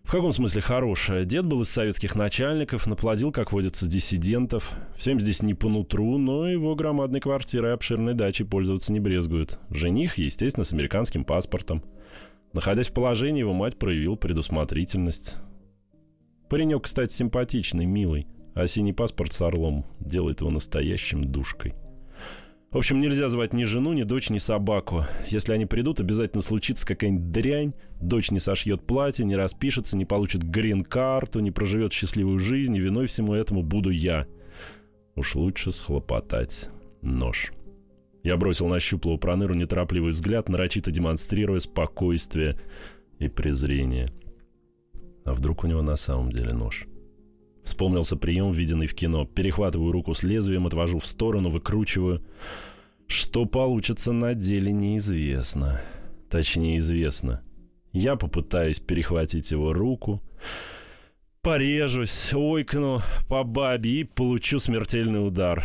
В 0.04 0.12
каком 0.12 0.30
смысле 0.30 0.62
хорошая? 0.62 1.24
Дед 1.24 1.46
был 1.46 1.62
из 1.62 1.68
советских 1.68 2.14
начальников, 2.14 2.86
наплодил, 2.86 3.32
как 3.32 3.50
водится, 3.50 3.88
диссидентов. 3.88 4.72
Всем 4.96 5.18
здесь 5.18 5.42
не 5.42 5.54
по 5.54 5.68
нутру, 5.68 6.16
но 6.16 6.48
его 6.48 6.76
громадной 6.76 7.18
квартирой 7.18 7.72
и 7.72 7.74
обширной 7.74 8.14
дачей 8.14 8.46
пользоваться 8.46 8.92
не 8.92 9.00
брезгуют. 9.00 9.58
Жених, 9.68 10.18
естественно, 10.18 10.62
с 10.62 10.72
американским 10.72 11.24
паспортом. 11.24 11.82
Находясь 12.52 12.88
в 12.88 12.94
положении, 12.94 13.40
его 13.40 13.52
мать 13.52 13.76
проявил 13.76 14.16
предусмотрительность. 14.16 15.34
Паренек, 16.48 16.84
кстати, 16.84 17.12
симпатичный, 17.12 17.86
милый, 17.86 18.28
а 18.54 18.68
синий 18.68 18.92
паспорт 18.92 19.32
с 19.32 19.40
орлом 19.40 19.86
делает 19.98 20.40
его 20.40 20.50
настоящим 20.50 21.24
душкой. 21.24 21.74
В 22.72 22.78
общем, 22.78 23.02
нельзя 23.02 23.28
звать 23.28 23.52
ни 23.52 23.64
жену, 23.64 23.92
ни 23.92 24.02
дочь, 24.02 24.30
ни 24.30 24.38
собаку. 24.38 25.04
Если 25.26 25.52
они 25.52 25.66
придут, 25.66 26.00
обязательно 26.00 26.40
случится 26.40 26.86
какая-нибудь 26.86 27.30
дрянь. 27.30 27.74
Дочь 28.00 28.30
не 28.30 28.40
сошьет 28.40 28.86
платье, 28.86 29.26
не 29.26 29.36
распишется, 29.36 29.94
не 29.94 30.06
получит 30.06 30.42
грин-карту, 30.42 31.40
не 31.40 31.50
проживет 31.50 31.92
счастливую 31.92 32.38
жизнь, 32.38 32.74
и 32.74 32.80
виной 32.80 33.08
всему 33.08 33.34
этому 33.34 33.62
буду 33.62 33.90
я. 33.90 34.26
Уж 35.16 35.34
лучше 35.34 35.70
схлопотать 35.70 36.70
нож. 37.02 37.52
Я 38.22 38.38
бросил 38.38 38.68
на 38.68 38.80
щуплого 38.80 39.18
проныру 39.18 39.52
неторопливый 39.52 40.12
взгляд, 40.12 40.48
нарочито 40.48 40.90
демонстрируя 40.90 41.60
спокойствие 41.60 42.58
и 43.18 43.28
презрение. 43.28 44.08
А 45.26 45.34
вдруг 45.34 45.64
у 45.64 45.66
него 45.66 45.82
на 45.82 45.96
самом 45.96 46.30
деле 46.30 46.54
нож? 46.54 46.86
Вспомнился 47.62 48.16
прием, 48.16 48.50
виденный 48.50 48.86
в 48.86 48.94
кино. 48.94 49.24
Перехватываю 49.24 49.92
руку 49.92 50.14
с 50.14 50.22
лезвием, 50.22 50.66
отвожу 50.66 50.98
в 50.98 51.06
сторону, 51.06 51.48
выкручиваю. 51.48 52.22
Что 53.06 53.44
получится 53.44 54.12
на 54.12 54.34
деле, 54.34 54.72
неизвестно. 54.72 55.80
Точнее, 56.28 56.78
известно. 56.78 57.42
Я 57.92 58.16
попытаюсь 58.16 58.80
перехватить 58.80 59.50
его 59.50 59.72
руку, 59.72 60.22
порежусь, 61.42 62.32
ойкну 62.32 63.02
по 63.28 63.44
бабе 63.44 64.00
и 64.00 64.04
получу 64.04 64.58
смертельный 64.58 65.26
удар. 65.26 65.64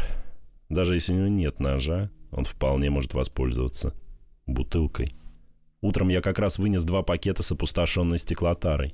Даже 0.68 0.96
если 0.96 1.14
у 1.14 1.16
него 1.16 1.28
нет 1.30 1.60
ножа, 1.60 2.12
он 2.32 2.44
вполне 2.44 2.90
может 2.90 3.14
воспользоваться 3.14 3.94
бутылкой. 4.46 5.16
Утром 5.82 6.10
я 6.10 6.22
как 6.22 6.38
раз 6.40 6.60
вынес 6.60 6.84
два 6.84 7.02
пакета 7.02 7.44
с 7.44 7.52
опустошенной 7.52 8.18
стеклотарой. 8.18 8.94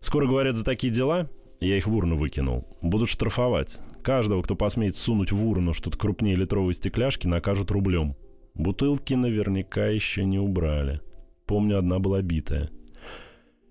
Скоро, 0.00 0.26
говорят, 0.26 0.54
за 0.54 0.64
такие 0.64 0.92
дела 0.92 1.28
я 1.64 1.76
их 1.76 1.86
в 1.86 1.94
урну 1.94 2.16
выкинул. 2.16 2.66
Будут 2.82 3.08
штрафовать. 3.08 3.80
Каждого, 4.02 4.42
кто 4.42 4.54
посмеет 4.54 4.96
сунуть 4.96 5.32
в 5.32 5.46
урну 5.46 5.72
что-то 5.72 5.98
крупнее 5.98 6.36
литровой 6.36 6.74
стекляшки, 6.74 7.26
накажут 7.26 7.70
рублем. 7.70 8.16
Бутылки 8.54 9.14
наверняка 9.14 9.86
еще 9.86 10.24
не 10.24 10.38
убрали. 10.38 11.00
Помню, 11.46 11.78
одна 11.78 11.98
была 11.98 12.22
битая. 12.22 12.70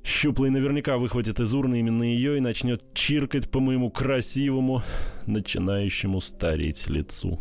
Щуплый 0.04 0.50
наверняка 0.50 0.98
выхватит 0.98 1.40
из 1.40 1.54
урны 1.54 1.80
именно 1.80 2.04
ее 2.04 2.38
и 2.38 2.42
начнет 2.42 2.94
чиркать 2.94 3.50
по 3.50 3.62
моему 3.62 3.90
красивому, 3.90 4.82
начинающему 5.26 6.20
стареть 6.20 6.88
лицу. 6.90 7.40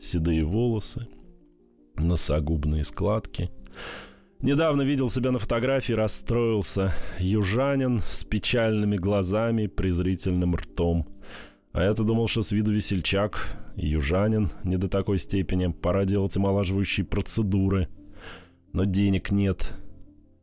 Седые 0.00 0.44
волосы, 0.44 1.08
носогубные 1.96 2.84
складки— 2.84 3.50
Недавно 4.42 4.82
видел 4.82 5.08
себя 5.08 5.30
на 5.30 5.38
фотографии, 5.38 5.94
расстроился. 5.94 6.92
Южанин 7.18 8.00
с 8.00 8.22
печальными 8.24 8.96
глазами, 8.96 9.66
презрительным 9.66 10.54
ртом. 10.56 11.08
А 11.72 11.82
я-то 11.82 12.04
думал, 12.04 12.28
что 12.28 12.42
с 12.42 12.52
виду 12.52 12.70
весельчак. 12.70 13.56
Южанин 13.76 14.50
не 14.62 14.76
до 14.76 14.88
такой 14.88 15.18
степени. 15.18 15.68
Пора 15.68 16.04
делать 16.04 16.36
омолаживающие 16.36 17.06
процедуры. 17.06 17.88
Но 18.72 18.84
денег 18.84 19.30
нет. 19.30 19.74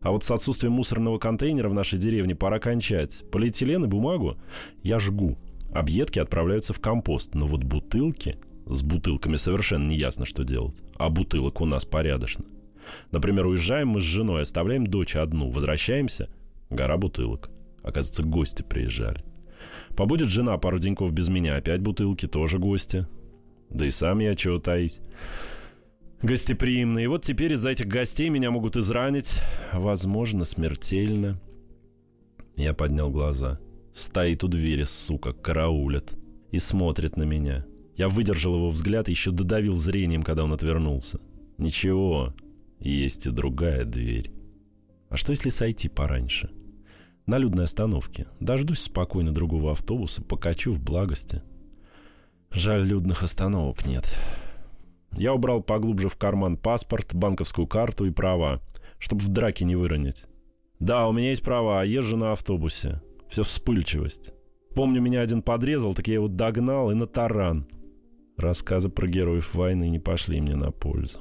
А 0.01 0.11
вот 0.11 0.23
с 0.23 0.31
отсутствием 0.31 0.73
мусорного 0.73 1.19
контейнера 1.19 1.69
в 1.69 1.73
нашей 1.73 1.99
деревне 1.99 2.35
пора 2.35 2.59
кончать. 2.59 3.23
Полиэтилен 3.31 3.85
и 3.85 3.87
бумагу 3.87 4.37
я 4.81 4.97
жгу. 4.97 5.37
Объедки 5.71 6.17
отправляются 6.17 6.73
в 6.73 6.79
компост. 6.79 7.35
Но 7.35 7.45
вот 7.45 7.63
бутылки... 7.63 8.37
С 8.65 8.81
бутылками 8.81 9.35
совершенно 9.35 9.89
не 9.89 9.97
ясно, 9.97 10.25
что 10.25 10.45
делать. 10.45 10.81
А 10.95 11.09
бутылок 11.09 11.59
у 11.59 11.65
нас 11.65 11.83
порядочно. 11.83 12.45
Например, 13.11 13.45
уезжаем 13.45 13.89
мы 13.89 14.01
с 14.01 14.03
женой, 14.03 14.43
оставляем 14.43 14.87
дочь 14.87 15.15
одну, 15.15 15.49
возвращаемся, 15.49 16.29
гора 16.69 16.97
бутылок. 16.97 17.49
Оказывается, 17.83 18.23
гости 18.23 18.63
приезжали. 18.63 19.23
Побудет 19.95 20.29
жена 20.29 20.57
пару 20.57 20.79
деньков 20.79 21.11
без 21.11 21.29
меня, 21.29 21.57
опять 21.57 21.81
бутылки, 21.81 22.27
тоже 22.27 22.57
гости. 22.57 23.07
Да 23.69 23.85
и 23.85 23.91
сам 23.91 24.19
я 24.19 24.35
чего 24.35 24.59
таить. 24.59 25.01
Гостеприимный. 26.21 27.03
И 27.03 27.07
вот 27.07 27.23
теперь 27.23 27.53
из-за 27.53 27.69
этих 27.69 27.87
гостей 27.87 28.29
меня 28.29 28.49
могут 28.49 28.77
изранить, 28.77 29.41
возможно, 29.73 30.45
смертельно. 30.45 31.39
Я 32.55 32.73
поднял 32.73 33.09
глаза. 33.09 33.59
Стоит 33.93 34.43
у 34.43 34.47
двери, 34.47 34.83
сука, 34.83 35.33
караулит. 35.33 36.13
И 36.51 36.59
смотрит 36.59 37.17
на 37.17 37.23
меня. 37.23 37.65
Я 37.97 38.09
выдержал 38.09 38.55
его 38.55 38.69
взгляд 38.69 39.07
и 39.07 39.11
еще 39.11 39.31
додавил 39.31 39.75
зрением, 39.75 40.23
когда 40.23 40.43
он 40.43 40.53
отвернулся. 40.53 41.19
Ничего, 41.57 42.33
есть 42.91 43.25
и 43.25 43.31
другая 43.31 43.85
дверь. 43.85 44.31
А 45.09 45.17
что 45.17 45.31
если 45.31 45.49
сойти 45.49 45.89
пораньше? 45.89 46.51
На 47.25 47.37
людной 47.37 47.65
остановке. 47.65 48.27
Дождусь 48.39 48.81
спокойно 48.81 49.31
другого 49.31 49.71
автобуса, 49.71 50.21
покачу 50.21 50.71
в 50.71 50.81
благости. 50.81 51.41
Жаль, 52.51 52.85
людных 52.85 53.23
остановок 53.23 53.85
нет. 53.85 54.05
Я 55.13 55.33
убрал 55.33 55.61
поглубже 55.61 56.09
в 56.09 56.17
карман 56.17 56.57
паспорт, 56.57 57.13
банковскую 57.13 57.67
карту 57.67 58.05
и 58.05 58.11
права, 58.11 58.61
чтобы 58.99 59.21
в 59.21 59.29
драке 59.29 59.65
не 59.65 59.75
выронить. 59.75 60.25
Да, 60.79 61.07
у 61.07 61.13
меня 61.13 61.29
есть 61.29 61.43
права, 61.43 61.83
езжу 61.83 62.17
на 62.17 62.31
автобусе. 62.31 63.01
Все 63.29 63.43
вспыльчивость. 63.43 64.33
Помню, 64.75 65.01
меня 65.01 65.21
один 65.21 65.41
подрезал, 65.41 65.93
так 65.93 66.07
я 66.07 66.15
его 66.15 66.27
догнал 66.27 66.91
и 66.91 66.95
на 66.95 67.05
таран. 67.05 67.67
Рассказы 68.37 68.89
про 68.89 69.07
героев 69.07 69.53
войны 69.53 69.89
не 69.89 69.99
пошли 69.99 70.41
мне 70.41 70.55
на 70.55 70.71
пользу. 70.71 71.19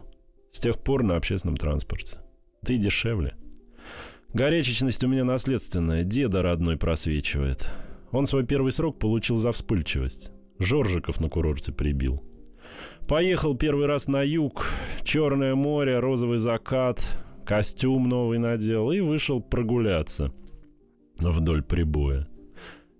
С 0.52 0.60
тех 0.60 0.78
пор 0.78 1.02
на 1.02 1.16
общественном 1.16 1.56
транспорте. 1.56 2.18
И 2.66 2.76
дешевле. 2.76 3.34
Горячечность 4.32 5.02
у 5.02 5.08
меня 5.08 5.24
наследственная, 5.24 6.04
деда 6.04 6.42
родной 6.42 6.76
просвечивает. 6.76 7.68
Он 8.12 8.26
свой 8.26 8.46
первый 8.46 8.72
срок 8.72 8.98
получил 8.98 9.38
за 9.38 9.52
вспыльчивость. 9.52 10.30
Жоржиков 10.58 11.20
на 11.20 11.28
курорте 11.28 11.72
прибил. 11.72 12.22
Поехал 13.08 13.56
первый 13.56 13.86
раз 13.86 14.06
на 14.06 14.22
юг, 14.22 14.66
Черное 15.02 15.54
море, 15.54 15.98
розовый 15.98 16.38
закат, 16.38 17.02
костюм 17.44 18.08
новый 18.08 18.38
надел 18.38 18.92
и 18.92 19.00
вышел 19.00 19.40
прогуляться 19.40 20.32
вдоль 21.18 21.62
прибоя. 21.62 22.28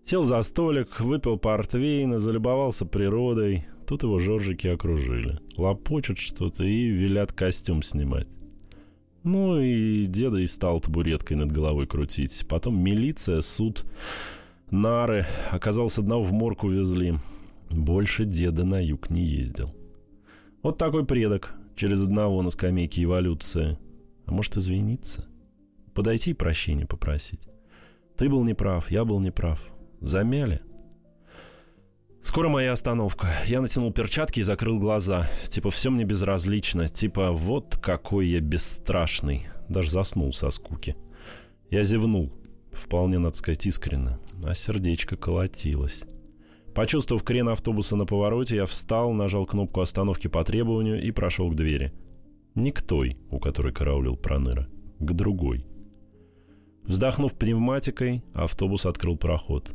Сел 0.05 0.23
за 0.23 0.43
столик, 0.43 1.01
выпил 1.01 1.39
портвейна, 1.39 2.19
залюбовался 2.19 2.87
природой. 2.87 3.67
Тут 3.93 4.05
его 4.05 4.19
жоржики 4.19 4.69
окружили. 4.69 5.39
Лопочут 5.59 6.17
что-то 6.17 6.65
и 6.65 6.87
велят 6.87 7.35
костюм 7.35 7.83
снимать. 7.83 8.27
Ну 9.23 9.61
и 9.61 10.07
деда 10.07 10.39
и 10.39 10.47
стал 10.47 10.81
табуреткой 10.81 11.37
над 11.37 11.53
головой 11.53 11.87
крутить. 11.87 12.47
Потом 12.49 12.83
милиция, 12.83 13.43
суд, 13.43 13.85
нары. 14.71 15.27
Оказалось, 15.51 15.99
одного 15.99 16.23
в 16.23 16.33
морг 16.33 16.65
увезли. 16.65 17.19
Больше 17.69 18.25
деда 18.25 18.65
на 18.65 18.83
юг 18.83 19.11
не 19.11 19.27
ездил. 19.27 19.69
Вот 20.63 20.79
такой 20.79 21.05
предок 21.05 21.55
через 21.77 22.03
одного 22.03 22.41
на 22.41 22.49
скамейке 22.49 23.05
эволюции. 23.05 23.77
А 24.25 24.33
может 24.33 24.57
извиниться? 24.57 25.27
Подойти 25.93 26.31
и 26.31 26.35
прощения 26.35 26.87
попросить. 26.87 27.43
Ты 28.17 28.31
был 28.31 28.43
неправ, 28.43 28.91
я 28.91 29.05
был 29.05 29.21
неправ. 29.21 29.63
Замяли. 30.01 30.63
Скоро 32.23 32.49
моя 32.49 32.73
остановка. 32.73 33.29
Я 33.47 33.61
натянул 33.61 33.93
перчатки 33.93 34.41
и 34.41 34.45
закрыл 34.45 34.79
глаза. 34.79 35.29
Типа, 35.49 35.71
все 35.71 35.91
мне 35.91 36.05
безразлично. 36.05 36.87
Типа, 36.87 37.33
вот 37.33 37.77
какой 37.83 38.29
я 38.29 38.41
бесстрашный. 38.41 39.49
Даже 39.69 39.91
заснул 39.91 40.33
со 40.33 40.51
скуки. 40.51 40.97
Я 41.71 41.83
зевнул. 41.83 42.33
Вполне, 42.71 43.19
надо 43.19 43.35
сказать, 43.35 43.67
искренне. 43.67 44.19
А 44.45 44.55
сердечко 44.55 45.17
колотилось. 45.17 46.05
Почувствовав 46.75 47.25
крен 47.25 47.49
автобуса 47.49 47.97
на 47.97 48.07
повороте, 48.07 48.57
я 48.57 48.67
встал, 48.67 49.13
нажал 49.13 49.45
кнопку 49.45 49.81
остановки 49.81 50.29
по 50.29 50.45
требованию 50.45 51.03
и 51.03 51.11
прошел 51.11 51.51
к 51.51 51.57
двери. 51.57 51.93
Не 52.55 52.71
к 52.71 52.83
той, 52.83 53.19
у 53.31 53.41
которой 53.41 53.73
караулил 53.73 54.17
Проныра. 54.17 54.69
К 55.01 55.13
другой. 55.13 55.67
Вздохнув 56.85 57.35
пневматикой, 57.35 58.23
автобус 58.33 58.87
открыл 58.87 59.17
проход. 59.17 59.75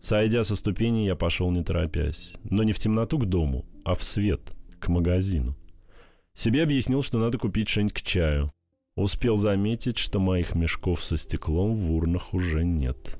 Сойдя 0.00 0.44
со 0.44 0.56
ступеней, 0.56 1.06
я 1.06 1.14
пошел 1.14 1.50
не 1.50 1.62
торопясь. 1.62 2.34
Но 2.44 2.62
не 2.62 2.72
в 2.72 2.78
темноту 2.78 3.18
к 3.18 3.26
дому, 3.26 3.66
а 3.84 3.94
в 3.94 4.02
свет, 4.02 4.40
к 4.78 4.88
магазину. 4.88 5.56
Себе 6.34 6.62
объяснил, 6.62 7.02
что 7.02 7.18
надо 7.18 7.38
купить 7.38 7.68
что-нибудь 7.68 7.94
к 7.94 8.02
чаю. 8.02 8.50
Успел 8.96 9.36
заметить, 9.36 9.98
что 9.98 10.18
моих 10.18 10.54
мешков 10.54 11.04
со 11.04 11.16
стеклом 11.16 11.76
в 11.76 11.92
урнах 11.92 12.32
уже 12.32 12.64
нет. 12.64 13.18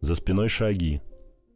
За 0.00 0.14
спиной 0.14 0.48
шаги. 0.48 1.00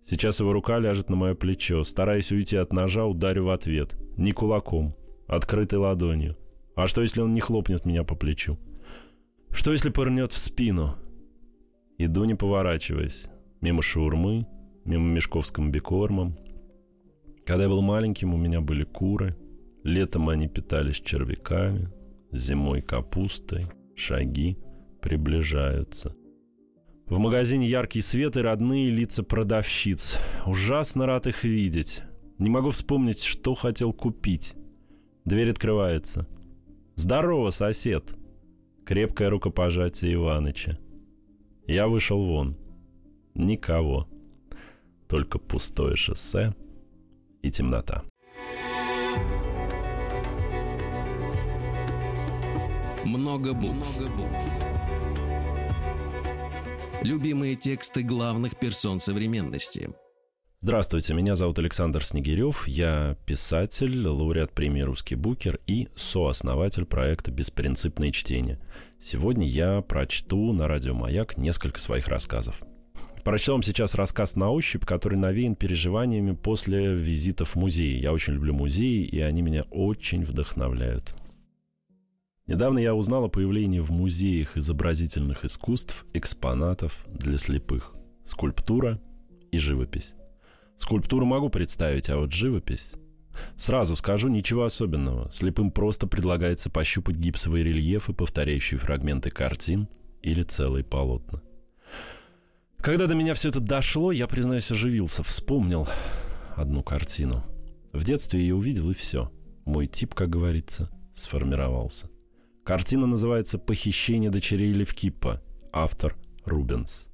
Сейчас 0.08 0.40
его 0.40 0.52
рука 0.52 0.78
ляжет 0.78 1.10
на 1.10 1.16
мое 1.16 1.34
плечо. 1.34 1.84
Стараясь 1.84 2.32
уйти 2.32 2.56
от 2.56 2.72
ножа, 2.72 3.04
ударю 3.04 3.44
в 3.44 3.50
ответ. 3.50 3.94
Не 4.16 4.32
кулаком, 4.32 4.96
открытой 5.26 5.78
ладонью. 5.78 6.36
А 6.74 6.88
что, 6.88 7.02
если 7.02 7.20
он 7.20 7.34
не 7.34 7.40
хлопнет 7.40 7.84
меня 7.84 8.04
по 8.04 8.14
плечу? 8.14 8.58
Что, 9.50 9.72
если 9.72 9.90
пырнет 9.90 10.32
в 10.32 10.38
спину? 10.38 10.96
Иду, 11.98 12.24
не 12.24 12.34
поворачиваясь. 12.34 13.26
Мимо 13.60 13.82
шаурмы, 13.82 14.46
мимо 14.84 15.06
мешков 15.06 15.46
с 15.46 15.50
комбикормом. 15.50 16.36
Когда 17.44 17.64
я 17.64 17.68
был 17.68 17.82
маленьким, 17.82 18.34
у 18.34 18.36
меня 18.36 18.60
были 18.60 18.84
куры. 18.84 19.36
Летом 19.84 20.28
они 20.28 20.48
питались 20.48 21.00
червяками, 21.00 21.90
зимой 22.30 22.82
капустой. 22.82 23.64
Шаги 23.96 24.58
приближаются. 25.00 26.14
В 27.06 27.18
магазине 27.18 27.68
яркий 27.68 28.00
свет 28.00 28.36
и 28.36 28.40
родные 28.40 28.90
лица 28.90 29.22
продавщиц. 29.22 30.18
Ужасно 30.46 31.06
рад 31.06 31.26
их 31.26 31.44
видеть. 31.44 32.02
Не 32.38 32.48
могу 32.48 32.70
вспомнить, 32.70 33.22
что 33.22 33.54
хотел 33.54 33.92
купить. 33.92 34.54
Дверь 35.24 35.50
открывается. 35.50 36.26
«Здорово, 36.94 37.50
сосед!» 37.50 38.14
Крепкое 38.84 39.30
рукопожатие 39.30 40.14
Иваныча. 40.14 40.78
Я 41.66 41.86
вышел 41.88 42.24
вон. 42.24 42.56
Никого 43.34 44.08
только 45.12 45.38
пустое 45.38 45.94
шоссе 45.94 46.54
и 47.42 47.50
темнота. 47.50 48.02
Много 53.04 53.52
букв. 53.52 54.00
Много 54.00 54.16
букв. 54.16 54.42
Любимые 57.02 57.56
тексты 57.56 58.02
главных 58.02 58.58
персон 58.58 59.00
современности. 59.00 59.90
Здравствуйте, 60.62 61.12
меня 61.12 61.34
зовут 61.34 61.58
Александр 61.58 62.02
Снегирев, 62.06 62.66
я 62.66 63.18
писатель, 63.26 64.06
лауреат 64.06 64.52
премии 64.52 64.80
«Русский 64.80 65.16
букер» 65.16 65.60
и 65.66 65.88
сооснователь 65.94 66.86
проекта 66.86 67.30
«Беспринципное 67.30 68.12
чтение». 68.12 68.58
Сегодня 68.98 69.46
я 69.46 69.82
прочту 69.82 70.54
на 70.54 70.68
радио 70.68 70.94
«Маяк» 70.94 71.36
несколько 71.36 71.80
своих 71.80 72.08
рассказов. 72.08 72.62
Прочту 73.24 73.52
вам 73.52 73.62
сейчас 73.62 73.94
рассказ 73.94 74.34
на 74.34 74.50
ощупь, 74.50 74.84
который 74.84 75.16
навеян 75.16 75.54
переживаниями 75.54 76.32
после 76.32 76.94
визита 76.94 77.44
в 77.44 77.54
музей. 77.54 78.00
Я 78.00 78.12
очень 78.12 78.34
люблю 78.34 78.52
музеи, 78.52 79.04
и 79.04 79.20
они 79.20 79.42
меня 79.42 79.62
очень 79.70 80.24
вдохновляют. 80.24 81.14
Недавно 82.48 82.80
я 82.80 82.96
узнал 82.96 83.24
о 83.24 83.28
появлении 83.28 83.78
в 83.78 83.90
музеях 83.90 84.56
изобразительных 84.56 85.44
искусств 85.44 86.04
экспонатов 86.12 87.06
для 87.06 87.38
слепых. 87.38 87.94
Скульптура 88.24 89.00
и 89.52 89.58
живопись. 89.58 90.14
Скульптуру 90.76 91.24
могу 91.24 91.48
представить, 91.48 92.10
а 92.10 92.16
вот 92.16 92.32
живопись... 92.32 92.92
Сразу 93.56 93.96
скажу, 93.96 94.28
ничего 94.28 94.64
особенного. 94.64 95.30
Слепым 95.32 95.70
просто 95.70 96.06
предлагается 96.06 96.68
пощупать 96.68 97.16
гипсовые 97.16 97.64
рельефы, 97.64 98.12
повторяющие 98.12 98.78
фрагменты 98.78 99.30
картин 99.30 99.88
или 100.20 100.42
целые 100.42 100.84
полотна. 100.84 101.40
Когда 102.82 103.06
до 103.06 103.14
меня 103.14 103.34
все 103.34 103.50
это 103.50 103.60
дошло, 103.60 104.10
я, 104.10 104.26
признаюсь, 104.26 104.72
оживился, 104.72 105.22
вспомнил 105.22 105.86
одну 106.56 106.82
картину. 106.82 107.44
В 107.92 108.02
детстве 108.02 108.40
ее 108.40 108.56
увидел, 108.56 108.90
и 108.90 108.94
все. 108.94 109.30
Мой 109.64 109.86
тип, 109.86 110.14
как 110.14 110.30
говорится, 110.30 110.90
сформировался. 111.14 112.10
Картина 112.64 113.06
называется 113.06 113.60
«Похищение 113.60 114.30
дочерей 114.30 114.72
Левкипа». 114.72 115.40
Автор 115.72 116.16
Рубенс. 116.44 117.08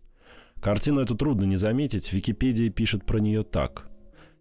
Картину 0.58 1.02
эту 1.02 1.14
трудно 1.16 1.44
не 1.44 1.56
заметить, 1.56 2.14
Википедия 2.14 2.70
пишет 2.70 3.04
про 3.04 3.18
нее 3.18 3.42
так. 3.42 3.90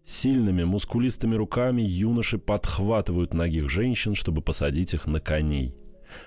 Сильными, 0.04 0.64
мускулистыми 0.64 1.34
руками 1.34 1.82
юноши 1.82 2.38
подхватывают 2.38 3.34
ногих 3.34 3.68
женщин, 3.68 4.14
чтобы 4.14 4.40
посадить 4.40 4.94
их 4.94 5.06
на 5.06 5.20
коней. 5.20 5.76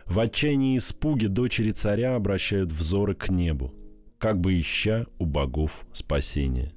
В 0.05 0.19
отчаянии 0.19 0.75
и 0.75 0.77
испуге 0.77 1.27
дочери 1.27 1.71
царя 1.71 2.15
обращают 2.15 2.71
взоры 2.71 3.15
к 3.15 3.29
небу 3.29 3.73
как 4.21 4.39
бы 4.39 4.57
ища 4.57 5.07
у 5.17 5.25
богов 5.25 5.83
спасения. 5.93 6.73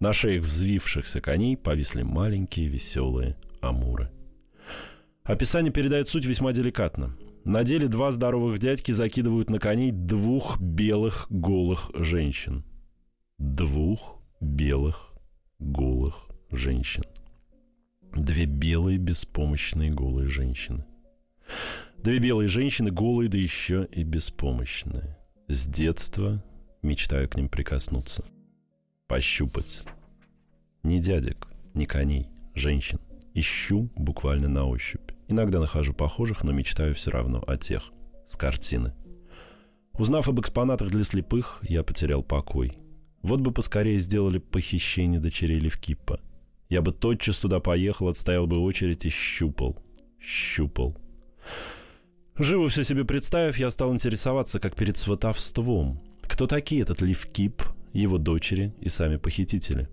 На 0.00 0.12
шеях 0.12 0.42
взвившихся 0.42 1.20
коней 1.20 1.56
повисли 1.56 2.02
маленькие 2.02 2.66
веселые 2.66 3.36
амуры. 3.60 4.10
Описание 5.22 5.72
передает 5.72 6.08
суть 6.08 6.24
весьма 6.24 6.52
деликатно. 6.52 7.16
На 7.44 7.62
деле 7.62 7.86
два 7.86 8.10
здоровых 8.10 8.58
дядьки 8.58 8.90
закидывают 8.90 9.48
на 9.48 9.60
коней 9.60 9.92
двух 9.92 10.60
белых 10.60 11.28
голых 11.30 11.92
женщин. 11.94 12.64
Двух 13.38 14.20
белых 14.40 15.12
голых 15.60 16.26
женщин. 16.50 17.04
Две 18.12 18.44
белые 18.44 18.98
беспомощные 18.98 19.92
голые 19.92 20.28
женщины. 20.28 20.84
Две 21.98 22.18
белые 22.18 22.48
женщины 22.48 22.90
голые, 22.90 23.28
да 23.28 23.38
еще 23.38 23.88
и 23.92 24.02
беспомощные. 24.02 25.16
С 25.46 25.66
детства 25.68 26.42
мечтаю 26.82 27.28
к 27.28 27.36
ним 27.36 27.48
прикоснуться. 27.48 28.24
Пощупать. 29.06 29.82
Ни 30.82 30.98
дядек, 30.98 31.48
ни 31.74 31.84
коней, 31.84 32.28
женщин. 32.54 33.00
Ищу 33.34 33.90
буквально 33.96 34.48
на 34.48 34.66
ощупь. 34.66 35.12
Иногда 35.28 35.60
нахожу 35.60 35.94
похожих, 35.94 36.44
но 36.44 36.52
мечтаю 36.52 36.94
все 36.94 37.10
равно 37.10 37.42
о 37.46 37.56
тех, 37.56 37.90
с 38.26 38.36
картины. 38.36 38.92
Узнав 39.94 40.28
об 40.28 40.40
экспонатах 40.40 40.90
для 40.90 41.04
слепых, 41.04 41.60
я 41.62 41.82
потерял 41.82 42.22
покой. 42.22 42.76
Вот 43.22 43.40
бы 43.40 43.52
поскорее 43.52 43.98
сделали 43.98 44.38
похищение 44.38 45.20
дочерей 45.20 45.60
Левкипа. 45.60 46.20
Я 46.68 46.82
бы 46.82 46.92
тотчас 46.92 47.38
туда 47.38 47.60
поехал, 47.60 48.08
отстоял 48.08 48.46
бы 48.46 48.58
очередь 48.58 49.04
и 49.04 49.10
щупал. 49.10 49.76
щупал. 50.20 50.96
Живо 52.36 52.68
все 52.68 52.82
себе 52.82 53.04
представив, 53.04 53.58
я 53.58 53.70
стал 53.70 53.92
интересоваться, 53.92 54.58
как 54.58 54.74
перед 54.74 54.96
сватовством. 54.96 56.00
Кто 56.32 56.46
такие 56.46 56.80
этот 56.80 57.02
Левкип, 57.02 57.62
его 57.92 58.16
дочери 58.16 58.72
и 58.80 58.88
сами 58.88 59.16
похитители? 59.18 59.90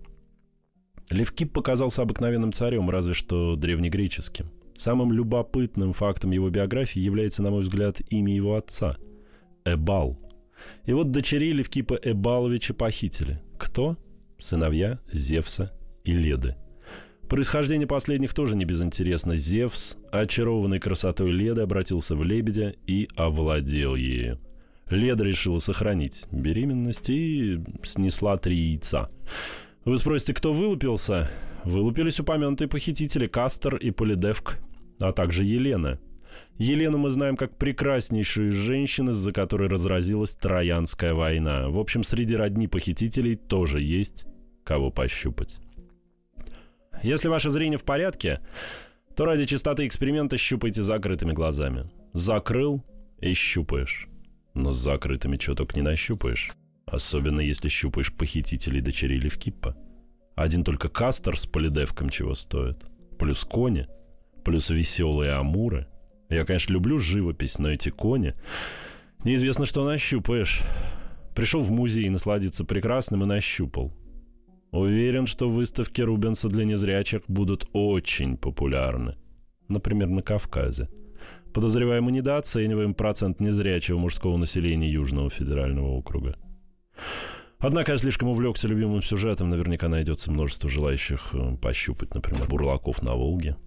Левкип 1.09 1.51
показался 1.51 2.01
обыкновенным 2.01 2.53
царем, 2.53 2.89
разве 2.89 3.13
что 3.13 3.57
древнегреческим. 3.57 4.49
Самым 4.73 5.11
любопытным 5.11 5.91
фактом 5.91 6.31
его 6.31 6.49
биографии 6.49 7.01
является, 7.01 7.43
на 7.43 7.51
мой 7.51 7.59
взгляд, 7.59 7.99
имя 8.09 8.33
его 8.33 8.55
отца– 8.55 8.95
Эбал. 9.65 10.17
И 10.85 10.93
вот 10.93 11.11
дочерей 11.11 11.51
Левкипа 11.51 11.99
Эбаловича 12.01 12.73
похитили. 12.73 13.41
Кто? 13.57 13.97
Сыновья 14.39 15.01
Зевса 15.11 15.73
и 16.05 16.13
Леды– 16.13 16.55
Происхождение 17.27 17.85
последних 17.85 18.33
тоже 18.33 18.55
не 18.55 18.65
безинтересно. 18.65 19.35
Зевс, 19.35 19.97
очарованный 20.11 20.79
красотой 20.79 21.31
Леды, 21.31 21.61
обратился 21.61 22.15
в 22.15 22.23
лебедя 22.23 22.73
и 22.87 23.07
овладел 23.15 23.93
ею. 23.93 24.39
Леда 24.89 25.23
решила 25.23 25.59
сохранить 25.59 26.25
беременность 26.31 27.09
и 27.09 27.59
снесла 27.83 28.37
три 28.37 28.57
яйца. 28.57 29.09
Вы 29.85 29.97
спросите, 29.97 30.33
кто 30.33 30.51
вылупился? 30.53 31.29
Вылупились 31.63 32.19
упомянутые 32.19 32.67
похитители 32.67 33.27
Кастер 33.27 33.75
и 33.75 33.91
Полидевк, 33.91 34.57
а 34.99 35.11
также 35.11 35.43
Елена. 35.43 35.99
Елену 36.57 36.97
мы 36.97 37.09
знаем 37.09 37.37
как 37.37 37.57
прекраснейшую 37.57 38.49
из 38.49 38.55
женщин, 38.55 39.09
из-за 39.09 39.31
которой 39.31 39.69
разразилась 39.69 40.33
Троянская 40.33 41.13
война. 41.13 41.69
В 41.69 41.77
общем, 41.77 42.03
среди 42.03 42.35
родни 42.35 42.67
похитителей 42.67 43.35
тоже 43.35 43.81
есть 43.81 44.25
кого 44.63 44.91
пощупать. 44.91 45.57
Если 47.01 47.29
ваше 47.29 47.49
зрение 47.49 47.77
в 47.77 47.83
порядке, 47.83 48.41
то 49.15 49.25
ради 49.25 49.45
чистоты 49.45 49.87
эксперимента 49.87 50.37
щупайте 50.37 50.83
закрытыми 50.83 51.31
глазами. 51.31 51.89
Закрыл 52.13 52.83
и 53.21 53.33
щупаешь. 53.33 54.08
Но 54.59 54.73
с 54.73 54.77
закрытыми 54.77 55.37
только 55.37 55.77
не 55.77 55.81
нащупаешь. 55.81 56.51
Особенно 56.85 57.39
если 57.39 57.69
щупаешь 57.69 58.11
похитителей 58.11 58.81
дочерей 58.81 59.17
Левкиппа. 59.17 59.77
Один 60.35 60.65
только 60.65 60.89
Кастер 60.89 61.39
с 61.39 61.45
полидевком 61.45 62.09
чего 62.09 62.35
стоит. 62.35 62.85
Плюс 63.17 63.45
кони. 63.45 63.87
Плюс 64.43 64.69
веселые 64.69 65.31
амуры. 65.31 65.87
Я, 66.27 66.43
конечно, 66.43 66.73
люблю 66.73 66.99
живопись, 66.99 67.57
но 67.57 67.71
эти 67.71 67.89
кони... 67.89 68.35
Неизвестно, 69.23 69.65
что 69.65 69.85
нащупаешь. 69.85 70.61
Пришел 71.35 71.61
в 71.61 71.71
музей 71.71 72.09
насладиться 72.09 72.65
прекрасным 72.65 73.23
и 73.23 73.27
нащупал. 73.27 73.93
Уверен, 74.71 75.25
что 75.25 75.49
выставки 75.49 76.01
Рубенса 76.01 76.49
для 76.49 76.65
незрячих 76.65 77.21
будут 77.27 77.67
очень 77.71 78.37
популярны. 78.37 79.17
Например, 79.69 80.09
на 80.09 80.21
Кавказе. 80.21 80.89
Подозреваем, 81.53 82.05
мы 82.05 82.11
недооцениваем 82.11 82.93
процент 82.93 83.39
незрячего 83.39 83.97
мужского 83.97 84.37
населения 84.37 84.89
Южного 84.89 85.29
федерального 85.29 85.87
округа. 85.87 86.37
Однако 87.59 87.91
я 87.91 87.97
слишком 87.97 88.29
увлекся 88.29 88.67
любимым 88.67 89.01
сюжетом. 89.01 89.49
Наверняка 89.49 89.89
найдется 89.89 90.31
множество 90.31 90.69
желающих 90.69 91.29
э, 91.33 91.57
пощупать, 91.57 92.13
например, 92.13 92.47
бурлаков 92.47 93.01
на 93.01 93.15
Волге. 93.15 93.57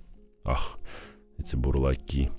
Ах, 0.44 0.78
эти 1.36 1.56
бурлаки. 1.56 2.30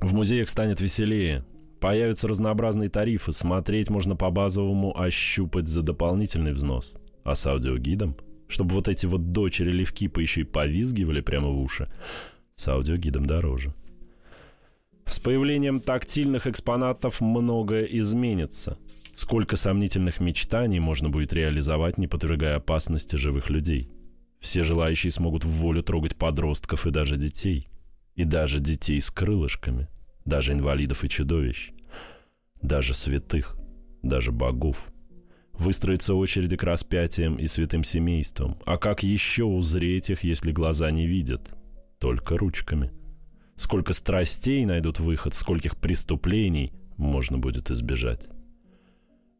В 0.00 0.14
музеях 0.14 0.48
станет 0.48 0.80
веселее. 0.80 1.44
Появятся 1.80 2.28
разнообразные 2.28 2.90
тарифы. 2.90 3.32
Смотреть 3.32 3.90
можно 3.90 4.14
по 4.14 4.30
базовому, 4.30 4.96
а 4.96 5.10
щупать 5.10 5.66
за 5.66 5.82
дополнительный 5.82 6.52
взнос– 6.52 6.94
а 7.28 7.34
с 7.34 7.46
аудиогидом? 7.46 8.16
Чтобы 8.48 8.74
вот 8.74 8.88
эти 8.88 9.04
вот 9.04 9.32
дочери 9.32 9.70
Левкипа 9.70 10.20
еще 10.20 10.40
и 10.40 10.44
повизгивали 10.44 11.20
прямо 11.20 11.48
в 11.48 11.60
уши. 11.60 11.90
С 12.54 12.68
аудиогидом 12.68 13.26
дороже. 13.26 13.74
С 15.08 15.18
появлением 15.18 15.80
тактильных 15.80 16.46
экспонатов 16.46 17.20
многое 17.20 17.84
изменится. 17.84 18.78
Сколько 19.14 19.56
сомнительных 19.56 20.20
мечтаний 20.20 20.78
можно 20.78 21.08
будет 21.08 21.32
реализовать, 21.32 21.98
не 21.98 22.06
подвергая 22.06 22.56
опасности 22.56 23.16
живых 23.16 23.50
людей. 23.50 23.90
Все 24.40 24.62
желающие 24.62 25.10
смогут 25.10 25.44
в 25.44 25.48
волю 25.48 25.82
трогать 25.82 26.16
подростков 26.16 26.86
и 26.86 26.90
даже 26.90 27.16
детей. 27.16 27.68
И 28.14 28.24
даже 28.24 28.60
детей 28.60 29.00
с 29.00 29.10
крылышками. 29.10 29.88
Даже 30.24 30.52
инвалидов 30.52 31.02
и 31.04 31.08
чудовищ. 31.08 31.70
Даже 32.62 32.94
святых. 32.94 33.56
Даже 34.02 34.30
богов– 34.30 34.86
Выстроиться 35.58 36.14
очереди 36.14 36.56
к 36.56 36.62
распятиям 36.62 37.36
и 37.36 37.48
святым 37.48 37.82
семействам. 37.82 38.58
А 38.64 38.78
как 38.78 39.02
еще 39.02 39.42
узреть 39.42 40.08
их, 40.08 40.22
если 40.22 40.52
глаза 40.52 40.90
не 40.92 41.06
видят? 41.06 41.50
Только 41.98 42.38
ручками. 42.38 42.92
Сколько 43.58 43.92
страстей 43.92 44.64
найдут 44.64 45.00
выход, 45.00 45.34
скольких 45.34 45.76
преступлений 45.76 46.72
можно 46.96 47.38
будет 47.38 47.72
избежать. 47.72 48.28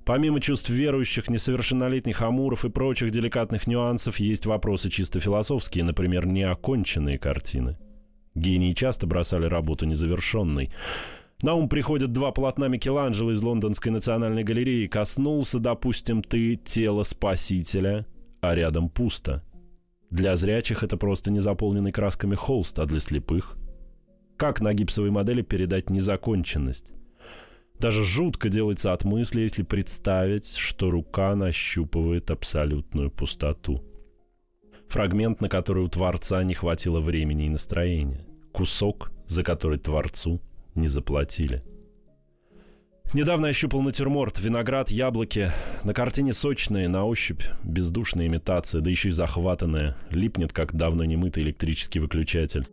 Помимо 0.04 0.40
чувств 0.40 0.70
верующих, 0.70 1.30
несовершеннолетних 1.30 2.20
амуров 2.20 2.64
и 2.64 2.68
прочих 2.68 3.12
деликатных 3.12 3.68
нюансов, 3.68 4.18
есть 4.18 4.44
вопросы 4.44 4.90
чисто 4.90 5.20
философские, 5.20 5.84
например, 5.84 6.26
неоконченные 6.26 7.16
картины. 7.16 7.78
Гении 8.34 8.72
часто 8.72 9.06
бросали 9.06 9.46
работу 9.46 9.86
незавершенной. 9.86 10.72
На 11.42 11.54
ум 11.54 11.68
приходят 11.68 12.10
два 12.10 12.32
полотна 12.32 12.66
Микеланджело 12.66 13.30
из 13.30 13.40
Лондонской 13.40 13.92
национальной 13.92 14.42
галереи. 14.42 14.88
Коснулся, 14.88 15.60
допустим, 15.60 16.24
ты 16.24 16.56
тела 16.56 17.04
Спасителя, 17.04 18.04
а 18.40 18.56
рядом 18.56 18.88
пусто. 18.88 19.44
Для 20.10 20.34
зрячих 20.34 20.82
это 20.82 20.96
просто 20.96 21.30
незаполненный 21.30 21.92
красками 21.92 22.34
холст, 22.34 22.78
а 22.80 22.86
для 22.86 22.98
слепых? 22.98 23.57
Как 24.38 24.60
на 24.60 24.72
гипсовой 24.72 25.10
модели 25.10 25.42
передать 25.42 25.90
незаконченность? 25.90 26.92
Даже 27.80 28.04
жутко 28.04 28.48
делается 28.48 28.92
от 28.92 29.02
мысли, 29.02 29.40
если 29.40 29.64
представить, 29.64 30.56
что 30.56 30.90
рука 30.90 31.34
нащупывает 31.34 32.30
абсолютную 32.30 33.10
пустоту. 33.10 33.82
Фрагмент, 34.90 35.40
на 35.40 35.48
который 35.48 35.82
у 35.82 35.88
Творца 35.88 36.44
не 36.44 36.54
хватило 36.54 37.00
времени 37.00 37.46
и 37.46 37.50
настроения. 37.50 38.24
Кусок, 38.52 39.10
за 39.26 39.42
который 39.42 39.78
Творцу 39.78 40.40
не 40.76 40.86
заплатили. 40.86 41.64
Недавно 43.12 43.46
я 43.46 43.52
щупал 43.52 43.82
натюрморт, 43.82 44.38
виноград, 44.38 44.92
яблоки. 44.92 45.50
На 45.82 45.94
картине 45.94 46.32
сочные, 46.32 46.86
на 46.86 47.04
ощупь, 47.04 47.42
бездушная 47.64 48.28
имитация, 48.28 48.82
да 48.82 48.90
еще 48.90 49.08
и 49.08 49.12
захватанная. 49.12 49.96
Липнет, 50.10 50.52
как 50.52 50.76
давно 50.76 51.04
немытый 51.04 51.42
электрический 51.42 51.98
выключатель. 51.98 52.68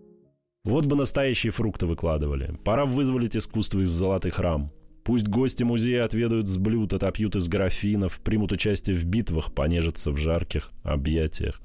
Вот 0.65 0.87
бы 0.87 0.95
настоящие 0.95 1.51
фрукты 1.51 1.85
выкладывали. 1.85 2.57
Пора 2.63 2.85
вызволить 2.85 3.37
искусство 3.37 3.81
из 3.81 3.91
золотых 3.91 4.39
рам. 4.39 4.71
Пусть 5.03 5.27
гости 5.27 5.61
музея 5.61 6.05
отведают 6.05 6.47
с 6.47 6.57
блюд, 6.57 6.91
отопьют 6.91 7.35
из 7.35 7.47
графинов, 7.47 8.19
примут 8.19 8.51
участие 8.51 8.95
в 8.95 9.05
битвах, 9.05 9.53
понежатся 9.53 10.11
в 10.11 10.17
жарких 10.17 10.71
объятиях. 10.81 11.61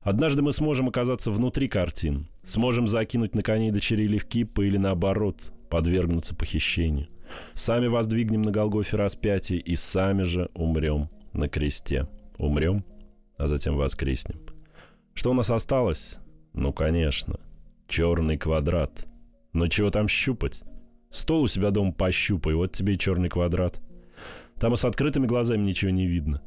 Однажды 0.00 0.42
мы 0.42 0.52
сможем 0.52 0.88
оказаться 0.88 1.32
внутри 1.32 1.66
картин. 1.66 2.28
Сможем 2.44 2.86
закинуть 2.86 3.34
на 3.34 3.42
коней 3.42 3.72
дочерей 3.72 4.06
Левкипа 4.06 4.62
или 4.62 4.76
наоборот, 4.76 5.52
подвергнуться 5.68 6.36
похищению. 6.36 7.08
Сами 7.54 7.88
воздвигнем 7.88 8.42
на 8.42 8.52
Голгофе 8.52 8.96
распятие 8.96 9.58
и 9.58 9.74
сами 9.74 10.22
же 10.22 10.50
умрем 10.54 11.10
на 11.32 11.48
кресте. 11.48 12.06
Умрем, 12.38 12.84
а 13.36 13.48
затем 13.48 13.76
воскреснем. 13.76 14.38
Что 15.14 15.32
у 15.32 15.34
нас 15.34 15.50
осталось? 15.50 16.18
Ну, 16.54 16.72
конечно, 16.72 17.40
черный 17.90 18.38
квадрат. 18.38 19.06
Но 19.52 19.66
чего 19.66 19.90
там 19.90 20.08
щупать? 20.08 20.62
Стол 21.10 21.42
у 21.42 21.48
себя 21.48 21.70
дома 21.70 21.92
пощупай, 21.92 22.54
вот 22.54 22.72
тебе 22.72 22.94
и 22.94 22.98
черный 22.98 23.28
квадрат. 23.28 23.80
Там 24.58 24.72
и 24.72 24.76
с 24.76 24.84
открытыми 24.84 25.26
глазами 25.26 25.62
ничего 25.66 25.90
не 25.90 26.06
видно. 26.06 26.40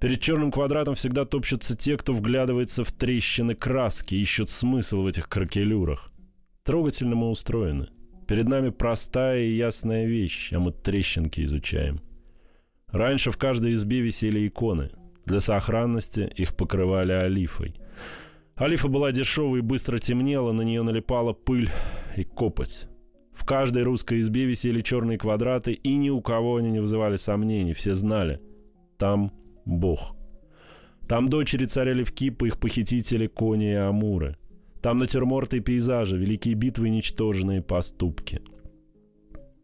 Перед 0.00 0.20
черным 0.20 0.50
квадратом 0.50 0.94
всегда 0.94 1.24
топчутся 1.24 1.76
те, 1.76 1.96
кто 1.96 2.12
вглядывается 2.12 2.82
в 2.82 2.92
трещины 2.92 3.54
краски, 3.54 4.14
ищут 4.14 4.50
смысл 4.50 5.02
в 5.02 5.06
этих 5.06 5.28
кракелюрах. 5.28 6.10
Трогательно 6.62 7.14
мы 7.14 7.30
устроены. 7.30 7.88
Перед 8.26 8.48
нами 8.48 8.70
простая 8.70 9.42
и 9.42 9.54
ясная 9.54 10.06
вещь, 10.06 10.52
а 10.52 10.60
мы 10.60 10.72
трещинки 10.72 11.42
изучаем. 11.44 12.00
Раньше 12.88 13.30
в 13.30 13.36
каждой 13.36 13.74
избе 13.74 14.00
висели 14.00 14.46
иконы. 14.46 14.90
Для 15.26 15.40
сохранности 15.40 16.32
их 16.36 16.56
покрывали 16.56 17.12
олифой. 17.12 17.74
Олифа 18.56 18.88
была 18.88 19.12
дешевой 19.12 19.58
и 19.58 19.62
быстро 19.62 19.98
темнела, 19.98 20.52
на 20.52 20.62
нее 20.62 20.82
налипала 20.82 21.32
пыль 21.32 21.70
и 22.16 22.24
копоть. 22.24 22.86
В 23.32 23.44
каждой 23.44 23.82
русской 23.82 24.20
избе 24.20 24.44
висели 24.44 24.80
черные 24.80 25.18
квадраты, 25.18 25.72
и 25.72 25.96
ни 25.96 26.10
у 26.10 26.20
кого 26.20 26.56
они 26.56 26.70
не 26.70 26.80
вызывали 26.80 27.16
сомнений, 27.16 27.72
все 27.72 27.94
знали. 27.94 28.40
Там 28.96 29.32
Бог. 29.64 30.14
Там 31.08 31.28
дочери 31.28 31.64
царя 31.64 31.92
Левкипа, 31.92 32.46
их 32.46 32.58
похитители, 32.58 33.26
кони 33.26 33.72
и 33.72 33.74
амуры– 33.74 34.36
там 34.84 34.98
натюрморты 34.98 35.56
и 35.56 35.60
пейзажи, 35.60 36.18
великие 36.18 36.52
битвы 36.52 36.88
и 36.88 36.90
ничтожные 36.90 37.62
поступки. 37.62 38.42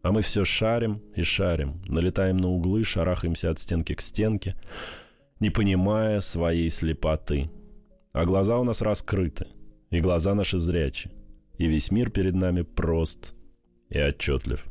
А 0.00 0.12
мы 0.12 0.22
все 0.22 0.46
шарим 0.46 1.02
и 1.14 1.20
шарим, 1.20 1.82
налетаем 1.86 2.38
на 2.38 2.48
углы, 2.48 2.84
шарахаемся 2.84 3.50
от 3.50 3.58
стенки 3.58 3.94
к 3.94 4.00
стенке, 4.00 4.56
не 5.38 5.50
понимая 5.50 6.20
своей 6.20 6.70
слепоты. 6.70 7.50
А 8.12 8.24
глаза 8.24 8.58
у 8.58 8.64
нас 8.64 8.82
раскрыты, 8.82 9.46
и 9.90 10.00
глаза 10.00 10.34
наши 10.34 10.58
зрячи. 10.58 11.10
и 11.58 11.66
весь 11.66 11.90
мир 11.90 12.10
перед 12.10 12.34
нами 12.34 12.62
прост 12.62 13.34
и 13.90 13.98
отчетлив. 13.98 14.64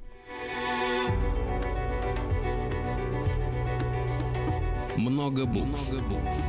Много 4.97 5.45
букв. 5.45 5.91
Много 5.91 6.03
букв. 6.09 6.45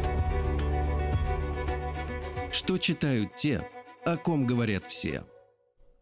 Что 2.51 2.79
читают 2.79 3.35
те, 3.35 3.65
о 4.05 4.17
ком 4.17 4.47
говорят 4.47 4.87
все. 4.87 5.23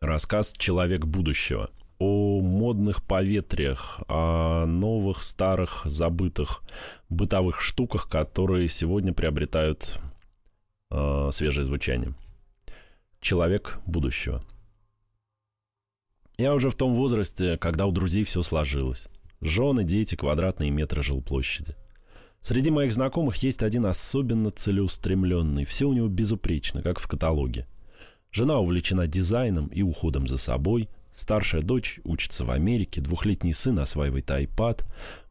Рассказ 0.00 0.54
«Человек 0.56 1.04
будущего» 1.04 1.70
о 1.98 2.40
модных 2.40 3.04
поветриях, 3.04 4.00
о 4.06 4.66
новых, 4.66 5.24
старых, 5.24 5.82
забытых 5.84 6.62
бытовых 7.08 7.60
штуках, 7.60 8.08
которые 8.08 8.68
сегодня 8.68 9.12
приобретают 9.12 9.98
э, 10.90 11.28
свежее 11.32 11.64
звучание. 11.64 12.14
Человек 13.20 13.78
будущего. 13.86 14.44
Я 16.36 16.54
уже 16.54 16.70
в 16.70 16.76
том 16.76 16.94
возрасте, 16.94 17.58
когда 17.58 17.86
у 17.86 17.92
друзей 17.92 18.24
все 18.24 18.42
сложилось. 18.42 19.08
Жены, 19.40 19.84
дети, 19.84 20.14
квадратные 20.14 20.70
метры 20.70 21.02
жилплощади. 21.02 21.74
Среди 22.40 22.70
моих 22.70 22.92
знакомых 22.92 23.36
есть 23.42 23.62
один 23.62 23.86
особенно 23.86 24.50
целеустремленный. 24.50 25.64
Все 25.64 25.86
у 25.86 25.92
него 25.92 26.08
безупречно, 26.08 26.82
как 26.82 27.00
в 27.00 27.08
каталоге. 27.08 27.66
Жена 28.30 28.58
увлечена 28.58 29.06
дизайном 29.06 29.66
и 29.66 29.82
уходом 29.82 30.26
за 30.26 30.38
собой. 30.38 30.88
Старшая 31.12 31.62
дочь 31.62 32.00
учится 32.04 32.44
в 32.44 32.50
Америке. 32.50 33.00
Двухлетний 33.00 33.52
сын 33.52 33.78
осваивает 33.80 34.30
iPad. 34.30 34.84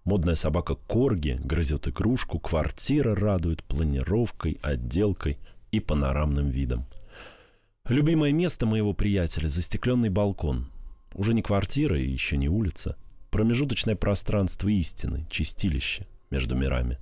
Модная 0.08 0.36
собака 0.36 0.76
Корги 0.76 1.38
грызет 1.44 1.90
игрушку. 1.90 2.40
Квартира 2.40 3.14
радует 3.14 3.62
планировкой, 3.66 4.58
отделкой 4.62 5.38
и 5.72 5.82
панорамным 5.82 6.48
видом. 6.50 6.86
Любимое 7.90 8.32
место 8.32 8.66
моего 8.66 8.94
приятеля– 8.94 9.48
застекленный 9.50 10.08
балкон. 10.08 10.72
Уже 11.14 11.34
не 11.34 11.42
квартира 11.42 12.00
и 12.00 12.10
еще 12.10 12.38
не 12.38 12.48
улица. 12.48 12.96
Промежуточное 13.32 13.98
пространство 13.98 14.70
истины, 14.70 15.28
чистилище 15.30 16.08
между 16.30 16.56
мирами. 16.56 17.00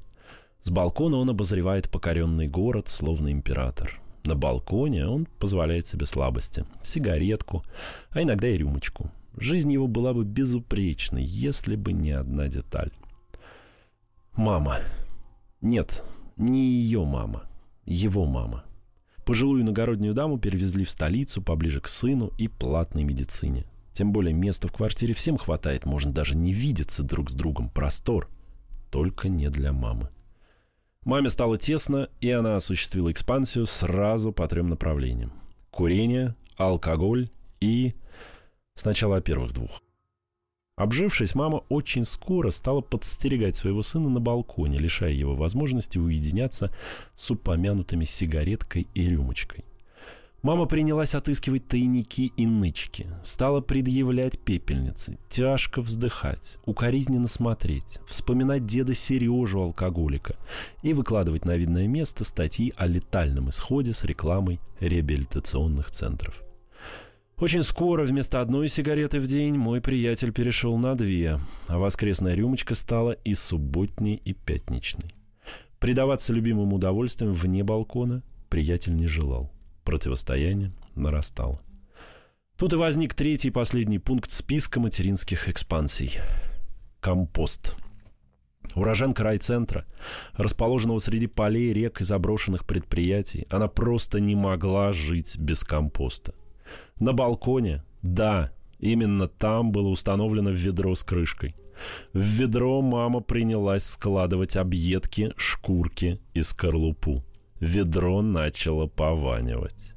С 0.63 0.71
балкона 0.71 1.17
он 1.17 1.29
обозревает 1.29 1.91
покоренный 1.91 2.47
город, 2.47 2.87
словно 2.87 3.31
император. 3.31 4.01
На 4.23 4.33
балконе 4.33 5.05
он 5.05 5.27
позволяет 5.37 5.85
себе 5.85 6.07
слабости. 6.07 6.65
Сигаретку, 6.81 7.63
а 8.09 8.23
иногда 8.23 8.47
и 8.47 8.57
рюмочку. 8.57 9.11
Жизнь 9.37 9.71
его 9.71 9.87
была 9.87 10.13
бы 10.13 10.23
безупречной, 10.23 11.23
если 11.23 11.75
бы 11.75 11.91
не 11.93 12.11
одна 12.11 12.47
деталь. 12.47 12.91
Мама. 14.35 14.79
Нет, 15.61 16.03
не 16.37 16.65
ее 16.65 17.03
мама. 17.03 17.43
Его 17.85 18.25
мама. 18.25 18.63
Пожилую 19.25 19.63
иногороднюю 19.63 20.13
даму 20.13 20.37
перевезли 20.37 20.83
в 20.83 20.89
столицу, 20.89 21.41
поближе 21.41 21.81
к 21.81 21.87
сыну 21.87 22.31
и 22.37 22.47
платной 22.47 23.03
медицине. 23.03 23.65
Тем 23.93 24.11
более 24.11 24.33
места 24.33 24.67
в 24.67 24.73
квартире 24.73 25.13
всем 25.13 25.37
хватает, 25.37 25.85
можно 25.85 26.11
даже 26.11 26.35
не 26.35 26.53
видеться 26.53 27.03
друг 27.03 27.29
с 27.29 27.33
другом. 27.33 27.69
Простор. 27.69 28.29
Только 28.91 29.29
не 29.29 29.49
для 29.49 29.73
мамы. 29.73 30.09
Маме 31.03 31.29
стало 31.29 31.57
тесно, 31.57 32.09
и 32.19 32.29
она 32.29 32.55
осуществила 32.55 33.11
экспансию 33.11 33.65
сразу 33.65 34.31
по 34.31 34.47
трем 34.47 34.69
направлениям. 34.69 35.33
Курение, 35.71 36.35
алкоголь 36.57 37.29
и... 37.59 37.95
Сначала 38.75 39.17
о 39.17 39.21
первых 39.21 39.53
двух. 39.53 39.81
Обжившись, 40.75 41.35
мама 41.35 41.63
очень 41.69 42.03
скоро 42.03 42.51
стала 42.51 42.81
подстерегать 42.81 43.55
своего 43.55 43.81
сына 43.81 44.09
на 44.09 44.19
балконе, 44.19 44.77
лишая 44.77 45.13
его 45.13 45.33
возможности 45.33 45.97
уединяться 45.97 46.69
с 47.15 47.31
упомянутыми 47.31 48.03
сигареткой 48.03 48.87
и 48.93 49.07
рюмочкой. 49.07 49.63
Мама 50.41 50.67
принялась 50.67 51.15
отыскивать 51.15 51.67
тайники 51.67 52.31
и 52.37 52.45
нычки, 52.45 53.07
стала 53.23 53.61
предъявлять 53.61 54.37
пепельницы, 54.37 55.17
тяжко 55.27 55.81
вздыхать, 55.81 56.57
укоризненно 56.65 57.27
смотреть, 57.27 57.99
вспоминать 58.05 58.67
деда 58.67 58.93
Сережу 58.93 59.61
алкоголика 59.61 60.35
и 60.83 60.93
выкладывать 60.93 61.45
на 61.45 61.55
видное 61.55 61.87
место 61.87 62.25
статьи 62.25 62.73
о 62.77 62.85
летальном 62.85 63.49
исходе 63.49 63.93
с 63.93 64.03
рекламой 64.03 64.59
реабилитационных 64.79 65.89
центров. 65.89 66.44
Очень 67.37 67.63
скоро 67.63 68.05
вместо 68.05 68.39
одной 68.39 68.69
сигареты 68.69 69.19
в 69.19 69.27
день 69.27 69.57
мой 69.57 69.81
приятель 69.81 70.31
перешел 70.31 70.77
на 70.77 70.95
две, 70.95 71.41
а 71.67 71.77
воскресная 71.77 72.33
рюмочка 72.33 72.75
стала 72.75 73.11
и 73.11 73.33
субботней, 73.33 74.15
и 74.15 74.31
пятничной. 74.31 75.13
Предаваться 75.79 76.31
любимым 76.31 76.71
удовольствиям 76.71 77.33
вне 77.33 77.61
балкона 77.61 78.23
приятель 78.47 78.95
не 78.95 79.07
желал. 79.07 79.51
Противостояние 79.83 80.71
нарастало. 80.95 81.61
Тут 82.57 82.71
и 82.71 82.77
возник 82.77 83.13
третий 83.13 83.49
и 83.49 83.51
последний 83.51 83.99
пункт 83.99 84.31
списка 84.31 84.79
материнских 84.79 85.49
экспансий. 85.49 86.13
Компост. 87.01 87.75
Уроженка 88.75 89.23
райцентра, 89.23 89.85
расположенного 90.35 90.99
среди 90.99 91.27
полей, 91.27 91.73
рек 91.73 91.99
и 91.99 92.05
заброшенных 92.05 92.65
предприятий, 92.65 93.45
она 93.49 93.67
просто 93.67 94.21
не 94.21 94.37
могла 94.37 94.93
жить 94.93 95.37
без 95.37 95.65
компоста– 95.65 96.33
на 96.99 97.13
балконе, 97.13 97.83
да, 98.01 98.51
именно 98.79 99.27
там 99.27 99.71
было 99.71 99.89
установлено 99.89 100.51
ведро 100.51 100.95
с 100.95 101.03
крышкой. 101.03 101.55
В 102.13 102.19
ведро 102.19 102.81
мама 102.81 103.19
принялась 103.19 103.85
складывать 103.85 104.55
объедки, 104.57 105.33
шкурки 105.35 106.21
и 106.33 106.41
скорлупу. 106.41 107.23
Ведро 107.59 108.21
начало 108.21 108.87
пованивать. 108.87 109.93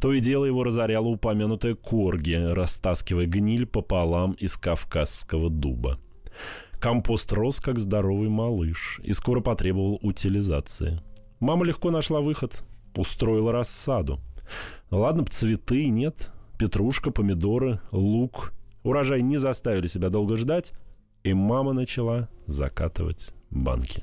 То 0.00 0.12
и 0.12 0.20
дело 0.20 0.44
его 0.44 0.64
разоряло 0.64 1.06
упомянутая 1.06 1.74
корги, 1.74 2.34
растаскивая 2.34 3.26
гниль 3.26 3.66
пополам 3.66 4.32
из 4.32 4.56
кавказского 4.56 5.50
дуба. 5.50 5.98
Компост 6.80 7.32
рос, 7.32 7.60
как 7.60 7.78
здоровый 7.78 8.28
малыш, 8.28 9.00
и 9.04 9.12
скоро 9.12 9.40
потребовал 9.40 10.00
утилизации. 10.02 11.00
Мама 11.38 11.64
легко 11.64 11.90
нашла 11.90 12.20
выход, 12.20 12.64
устроила 12.96 13.52
рассаду. 13.52 14.18
Ладно, 14.90 15.24
цветы 15.24 15.88
нет, 15.88 16.30
петрушка, 16.58 17.10
помидоры, 17.10 17.80
лук. 17.90 18.52
Урожай 18.82 19.22
не 19.22 19.36
заставили 19.36 19.86
себя 19.86 20.08
долго 20.10 20.36
ждать, 20.36 20.72
и 21.22 21.32
мама 21.32 21.72
начала 21.72 22.28
закатывать 22.46 23.32
банки. 23.50 24.02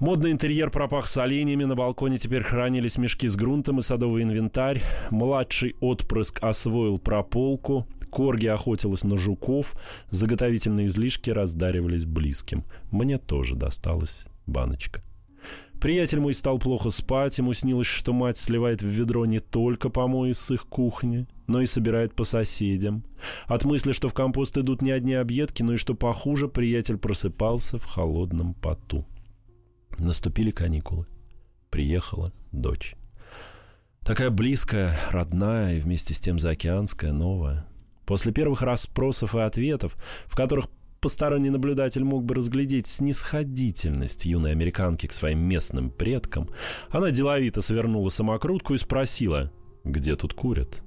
Модный 0.00 0.32
интерьер 0.32 0.70
пропах 0.70 1.06
соленьями, 1.06 1.64
на 1.64 1.76
балконе 1.76 2.16
теперь 2.16 2.42
хранились 2.42 2.98
мешки 2.98 3.28
с 3.28 3.36
грунтом 3.36 3.78
и 3.78 3.82
садовый 3.82 4.24
инвентарь. 4.24 4.82
Младший 5.10 5.76
отпрыск 5.80 6.42
освоил 6.42 6.98
прополку, 6.98 7.86
Корги 8.10 8.46
охотилась 8.46 9.02
на 9.02 9.16
жуков, 9.16 9.74
заготовительные 10.10 10.86
излишки 10.86 11.30
раздаривались 11.30 12.06
близким. 12.06 12.64
Мне 12.92 13.18
тоже 13.18 13.56
досталась 13.56 14.26
баночка. 14.46 15.02
Приятель 15.80 16.20
мой 16.20 16.32
стал 16.34 16.58
плохо 16.58 16.90
спать, 16.90 17.38
ему 17.38 17.52
снилось, 17.52 17.86
что 17.86 18.12
мать 18.12 18.38
сливает 18.38 18.82
в 18.82 18.86
ведро 18.86 19.26
не 19.26 19.40
только 19.40 19.90
помои 19.90 20.32
с 20.32 20.50
их 20.50 20.66
кухни, 20.66 21.26
но 21.46 21.60
и 21.60 21.66
собирает 21.66 22.14
по 22.14 22.24
соседям. 22.24 23.04
От 23.46 23.64
мысли, 23.64 23.92
что 23.92 24.08
в 24.08 24.14
компост 24.14 24.56
идут 24.56 24.80
не 24.80 24.90
одни 24.90 25.14
объедки, 25.14 25.62
но 25.62 25.74
и 25.74 25.76
что 25.76 25.94
похуже, 25.94 26.48
приятель 26.48 26.96
просыпался 26.96 27.78
в 27.78 27.84
холодном 27.84 28.54
поту. 28.54 29.06
Наступили 29.98 30.50
каникулы. 30.50 31.06
Приехала 31.70 32.32
дочь. 32.50 32.96
Такая 34.00 34.30
близкая, 34.30 34.98
родная 35.10 35.76
и 35.76 35.80
вместе 35.80 36.14
с 36.14 36.20
тем 36.20 36.38
заокеанская, 36.38 37.12
новая. 37.12 37.66
После 38.06 38.32
первых 38.32 38.62
расспросов 38.62 39.34
и 39.34 39.40
ответов, 39.40 39.96
в 40.26 40.36
которых 40.36 40.68
посторонний 41.04 41.50
наблюдатель 41.50 42.02
мог 42.02 42.24
бы 42.24 42.34
разглядеть 42.34 42.86
снисходительность 42.86 44.24
юной 44.24 44.52
американки 44.52 45.06
к 45.06 45.12
своим 45.12 45.40
местным 45.40 45.90
предкам, 45.90 46.48
она 46.88 47.10
деловито 47.10 47.60
свернула 47.60 48.08
самокрутку 48.08 48.72
и 48.72 48.78
спросила, 48.78 49.52
где 49.84 50.16
тут 50.16 50.32
курят? 50.32 50.82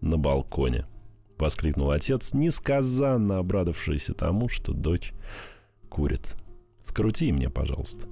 «На 0.00 0.16
балконе»,— 0.16 0.86
воскликнул 1.38 1.90
отец, 1.90 2.32
несказанно 2.32 3.36
обрадовавшийся 3.36 4.14
тому, 4.14 4.48
что 4.48 4.72
дочь 4.72 5.12
курит. 5.90 6.34
«Скрути 6.82 7.30
мне, 7.30 7.50
пожалуйста». 7.50 8.06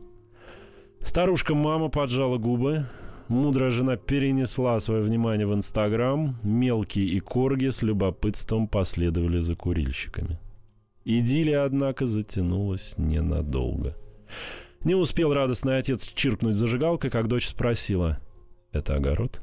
Старушка-мама 1.01 1.89
поджала 1.89 2.37
губы, 2.37 2.87
Мудрая 3.29 3.71
жена 3.71 3.97
перенесла 3.97 4.79
свое 4.81 5.01
внимание 5.01 5.47
в 5.47 5.55
Инстаграм. 5.55 6.37
Мелкие 6.43 7.07
и 7.07 7.21
корги 7.21 7.71
с 7.71 7.81
любопытством 7.81 8.69
последовали 8.69 9.41
за 9.41 9.57
курильщиками. 9.57 10.39
Идиллия, 11.05 11.65
однако, 11.65 12.07
затянулась 12.07 12.95
ненадолго. 12.97 13.97
Не 14.85 14.95
успел 14.95 15.33
радостный 15.33 15.79
отец 15.79 16.07
чиркнуть 16.09 16.55
зажигалкой, 16.55 17.11
как 17.11 17.29
дочь 17.29 17.49
спросила. 17.49 18.21
«Это 18.73 18.97
огород?» 18.97 19.43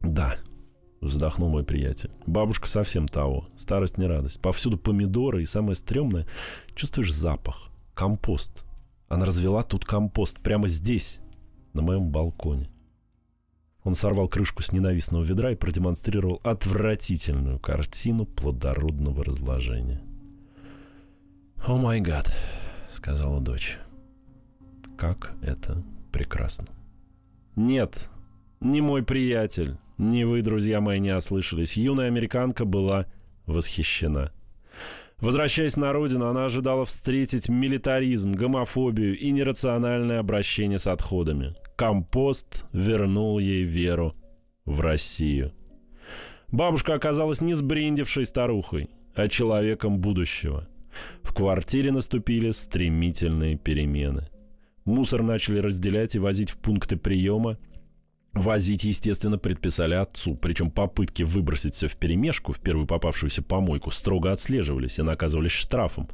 «Да»,— 0.00 0.36
вздохнул 1.00 1.48
мой 1.50 1.64
приятель. 1.64 2.10
«Бабушка 2.26 2.68
совсем 2.68 3.08
того. 3.08 3.48
Старость 3.56 3.98
не 3.98 4.06
радость. 4.06 4.40
Повсюду 4.40 4.78
помидоры, 4.78 5.42
и 5.42 5.46
самое 5.46 5.74
стрёмное— 5.74 6.26
чувствуешь 6.74 7.12
запах. 7.12 7.70
Компост. 7.94 8.64
Она 9.08 9.24
развела 9.24 9.62
тут 9.62 9.84
компост 9.84 10.40
прямо 10.40 10.66
здесь, 10.66 11.20
на 11.72 11.82
моем 11.82 12.10
балконе. 12.10 12.70
Он 13.84 13.94
сорвал 13.94 14.28
крышку 14.28 14.62
с 14.62 14.72
ненавистного 14.72 15.22
ведра 15.22 15.52
и 15.52 15.56
продемонстрировал 15.56 16.40
отвратительную 16.42 17.58
картину 17.60 18.24
плодородного 18.24 19.22
разложения. 19.24 20.02
«О 21.66 21.78
май 21.78 21.98
гад»,— 21.98 22.30
сказала 22.92 23.40
дочь. 23.40 23.78
«Как 24.98 25.32
это 25.40 25.82
прекрасно». 26.12 26.66
«Нет, 27.56 28.10
не 28.60 28.82
мой 28.82 29.02
приятель, 29.02 29.78
не 29.96 30.26
вы, 30.26 30.42
друзья 30.42 30.82
мои, 30.82 31.00
не 31.00 31.16
ослышались. 31.16 31.78
Юная 31.78 32.08
американка 32.08 32.66
была 32.66 33.06
восхищена». 33.46 34.30
Возвращаясь 35.18 35.76
на 35.76 35.94
родину, 35.94 36.26
она 36.26 36.44
ожидала 36.44 36.84
встретить 36.84 37.48
милитаризм, 37.48 38.32
гомофобию 38.32 39.18
и 39.18 39.30
нерациональное 39.30 40.18
обращение 40.18 40.78
с 40.78 40.86
отходами. 40.86 41.54
Компост 41.76 42.66
вернул 42.74 43.38
ей 43.38 43.62
веру 43.62 44.14
в 44.66 44.80
Россию. 44.80 45.52
Бабушка 46.48 46.92
оказалась 46.92 47.40
не 47.40 47.54
сбрендившей 47.54 48.26
старухой, 48.26 48.90
а 49.14 49.28
человеком 49.28 49.98
будущего. 49.98 50.68
В 51.22 51.32
квартире 51.34 51.92
наступили 51.92 52.50
стремительные 52.50 53.56
перемены. 53.56 54.28
Мусор 54.84 55.22
начали 55.22 55.58
разделять 55.58 56.14
и 56.14 56.18
возить 56.18 56.50
в 56.50 56.58
пункты 56.58 56.96
приема– 56.96 57.58
Возить, 58.34 58.82
естественно, 58.82 59.38
предписали 59.38 59.94
отцу, 59.94 60.34
причем 60.34 60.72
попытки 60.72 61.22
выбросить 61.22 61.74
все 61.74 61.86
в 61.86 61.96
перемешку 61.96 62.52
в 62.52 62.58
первую 62.58 62.86
попавшуюся 62.86 63.42
помойку 63.42 63.92
строго 63.92 64.32
отслеживались 64.32 64.98
и 64.98 65.02
наказывались 65.02 65.52
штрафом. 65.52 66.08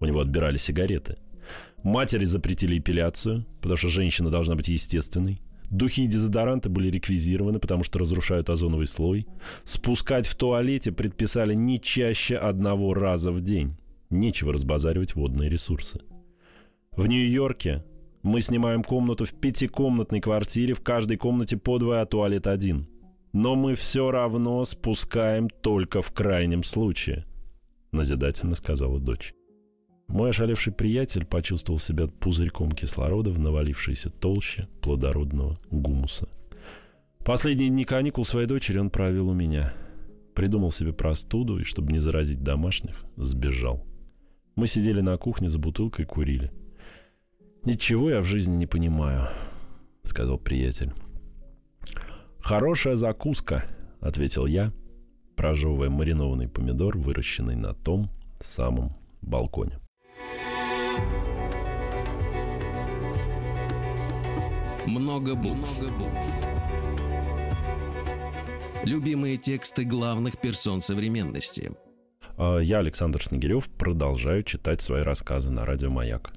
У 0.00 0.06
него 0.06 0.20
отбирали 0.20 0.56
сигареты. 0.56 1.18
Матери 1.82 2.24
запретили 2.24 2.78
эпиляцию, 2.78 3.44
потому 3.60 3.76
что 3.76 3.88
женщина 3.88 4.30
должна 4.30 4.54
быть 4.54 4.68
естественной. 4.68 5.42
Духи 5.70 6.04
и 6.04 6.06
дезодоранты 6.06 6.70
были 6.70 6.90
реквизированы, 6.90 7.58
потому 7.58 7.84
что 7.84 7.98
разрушают 7.98 8.48
озоновый 8.48 8.86
слой. 8.86 9.26
Спускать 9.64 10.26
в 10.26 10.34
туалете 10.36 10.90
предписали 10.90 11.52
не 11.52 11.78
чаще 11.78 12.36
одного 12.38 12.94
раза 12.94 13.30
в 13.30 13.42
день. 13.42 13.76
Нечего 14.10 14.52
разбазаривать 14.52 15.14
водные 15.14 15.50
ресурсы. 15.50 16.00
В 16.92 17.06
Нью-Йорке 17.06 17.84
мы 18.22 18.40
снимаем 18.40 18.82
комнату 18.82 19.24
в 19.24 19.32
пятикомнатной 19.32 20.20
квартире, 20.20 20.74
в 20.74 20.80
каждой 20.80 21.16
комнате 21.16 21.56
по 21.56 21.78
два, 21.78 22.00
а 22.00 22.06
туалет 22.06 22.46
один. 22.46 22.88
Но 23.32 23.54
мы 23.54 23.74
все 23.74 24.10
равно 24.10 24.64
спускаем 24.64 25.48
только 25.48 26.02
в 26.02 26.12
крайнем 26.12 26.62
случае»,— 26.62 27.26
назидательно 27.92 28.54
сказала 28.54 28.98
дочь. 28.98 29.34
Мой 30.08 30.30
ошалевший 30.30 30.72
приятель 30.72 31.26
почувствовал 31.26 31.78
себя 31.78 32.06
пузырьком 32.06 32.72
кислорода 32.72 33.30
в 33.30 33.38
навалившейся 33.38 34.08
толще 34.10 34.66
плодородного 34.80 35.60
гумуса. 35.70 36.28
Последние 37.24 37.68
дни 37.68 37.84
каникул 37.84 38.24
своей 38.24 38.46
дочери 38.46 38.78
он 38.78 38.88
провел 38.88 39.28
у 39.28 39.34
меня. 39.34 39.74
Придумал 40.34 40.70
себе 40.70 40.94
простуду 40.94 41.58
и, 41.58 41.64
чтобы 41.64 41.92
не 41.92 41.98
заразить 41.98 42.42
домашних, 42.42 43.04
сбежал. 43.16 43.87
Мы 44.58 44.66
сидели 44.66 45.00
на 45.00 45.16
кухне 45.16 45.48
за 45.48 45.60
бутылкой 45.60 46.04
и 46.04 46.08
курили. 46.08 46.50
«Ничего 47.64 48.10
я 48.10 48.20
в 48.20 48.24
жизни 48.24 48.56
не 48.56 48.66
понимаю»,— 48.66 49.28
сказал 50.02 50.36
приятель. 50.36 50.92
«Хорошая 52.40 52.96
закуска»,— 52.96 53.66
ответил 54.00 54.46
я, 54.46 54.72
прожевывая 55.36 55.90
маринованный 55.90 56.48
помидор, 56.48 56.98
выращенный 56.98 57.54
на 57.54 57.72
том 57.72 58.10
самом 58.40 58.96
балконе. 59.22 59.78
Много 64.86 65.36
букв. 65.36 65.80
Много 65.80 65.94
букв. 65.98 66.34
Любимые 68.82 69.36
тексты 69.36 69.84
главных 69.84 70.36
персон 70.40 70.82
современности. 70.82 71.70
А 72.38 72.60
я, 72.60 72.78
Александр 72.78 73.24
Снегирев, 73.24 73.68
продолжаю 73.68 74.44
читать 74.44 74.80
свои 74.80 75.02
рассказы 75.02 75.50
на 75.50 75.66
радио 75.66 75.90
«Маяк». 75.90 76.32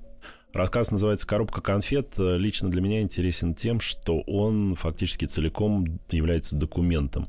Рассказ 0.51 0.89
называется 0.89 1.27
«Коробка 1.27 1.61
конфет». 1.61 2.15
Лично 2.17 2.71
для 2.71 2.81
меня 2.81 3.01
интересен 3.01 3.53
тем, 3.53 3.79
что 3.79 4.21
он 4.21 4.73
фактически 4.73 5.25
целиком 5.25 5.99
является 6.09 6.55
документом. 6.55 7.27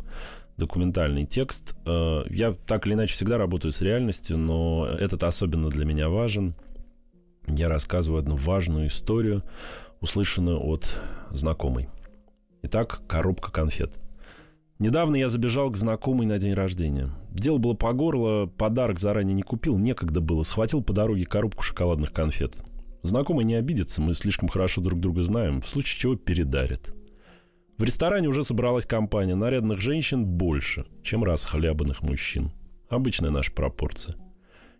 Документальный 0.57 1.27
текст. 1.27 1.77
Э, 1.85 2.23
я 2.31 2.53
так 2.67 2.87
или 2.87 2.95
иначе 2.95 3.13
всегда 3.13 3.37
работаю 3.37 3.73
с 3.73 3.83
реальностью, 3.83 4.39
но 4.39 4.87
этот 4.87 5.23
особенно 5.23 5.69
для 5.69 5.85
меня 5.85 6.09
важен. 6.09 6.55
Я 7.49 7.69
рассказываю 7.69 8.21
одну 8.21 8.37
важную 8.37 8.87
историю, 8.87 9.43
услышанную 10.01 10.59
от 10.65 10.99
знакомой. 11.31 11.91
Итак, 12.63 13.03
коробка 13.07 13.53
конфет. 13.53 13.93
Недавно 14.79 15.17
я 15.17 15.29
забежал 15.29 15.71
к 15.71 15.77
знакомой 15.77 16.27
на 16.27 16.39
день 16.39 16.55
рождения. 16.55 17.11
Дело 17.31 17.59
было 17.59 17.75
по 17.75 17.93
горло, 17.93 18.47
подарок 18.47 18.99
заранее 18.99 19.35
не 19.35 19.43
купил, 19.43 19.79
некогда 19.79 20.21
было. 20.21 20.43
Схватил 20.43 20.83
по 20.83 20.93
дороге 20.93 21.25
коробку 21.25 21.63
шоколадных 21.63 22.13
конфет. 22.13 22.57
Знакомый 23.03 23.45
не 23.45 23.55
обидится, 23.55 24.01
мы 24.01 24.15
слишком 24.15 24.49
хорошо 24.49 24.81
друг 24.81 25.01
друга 25.01 25.23
знаем, 25.23 25.61
в 25.61 25.69
случае 25.69 26.01
чего 26.01 26.17
передарит. 26.17 26.95
В 27.79 27.85
ресторане 27.85 28.29
уже 28.29 28.45
собралась 28.45 28.87
компания. 28.87 29.35
Нарядных 29.35 29.81
женщин 29.81 30.25
больше, 30.25 30.87
чем 31.03 31.25
расхлябанных 31.25 32.03
мужчин. 32.03 32.53
Обычная 32.89 33.31
наша 33.31 33.51
пропорция. 33.53 34.15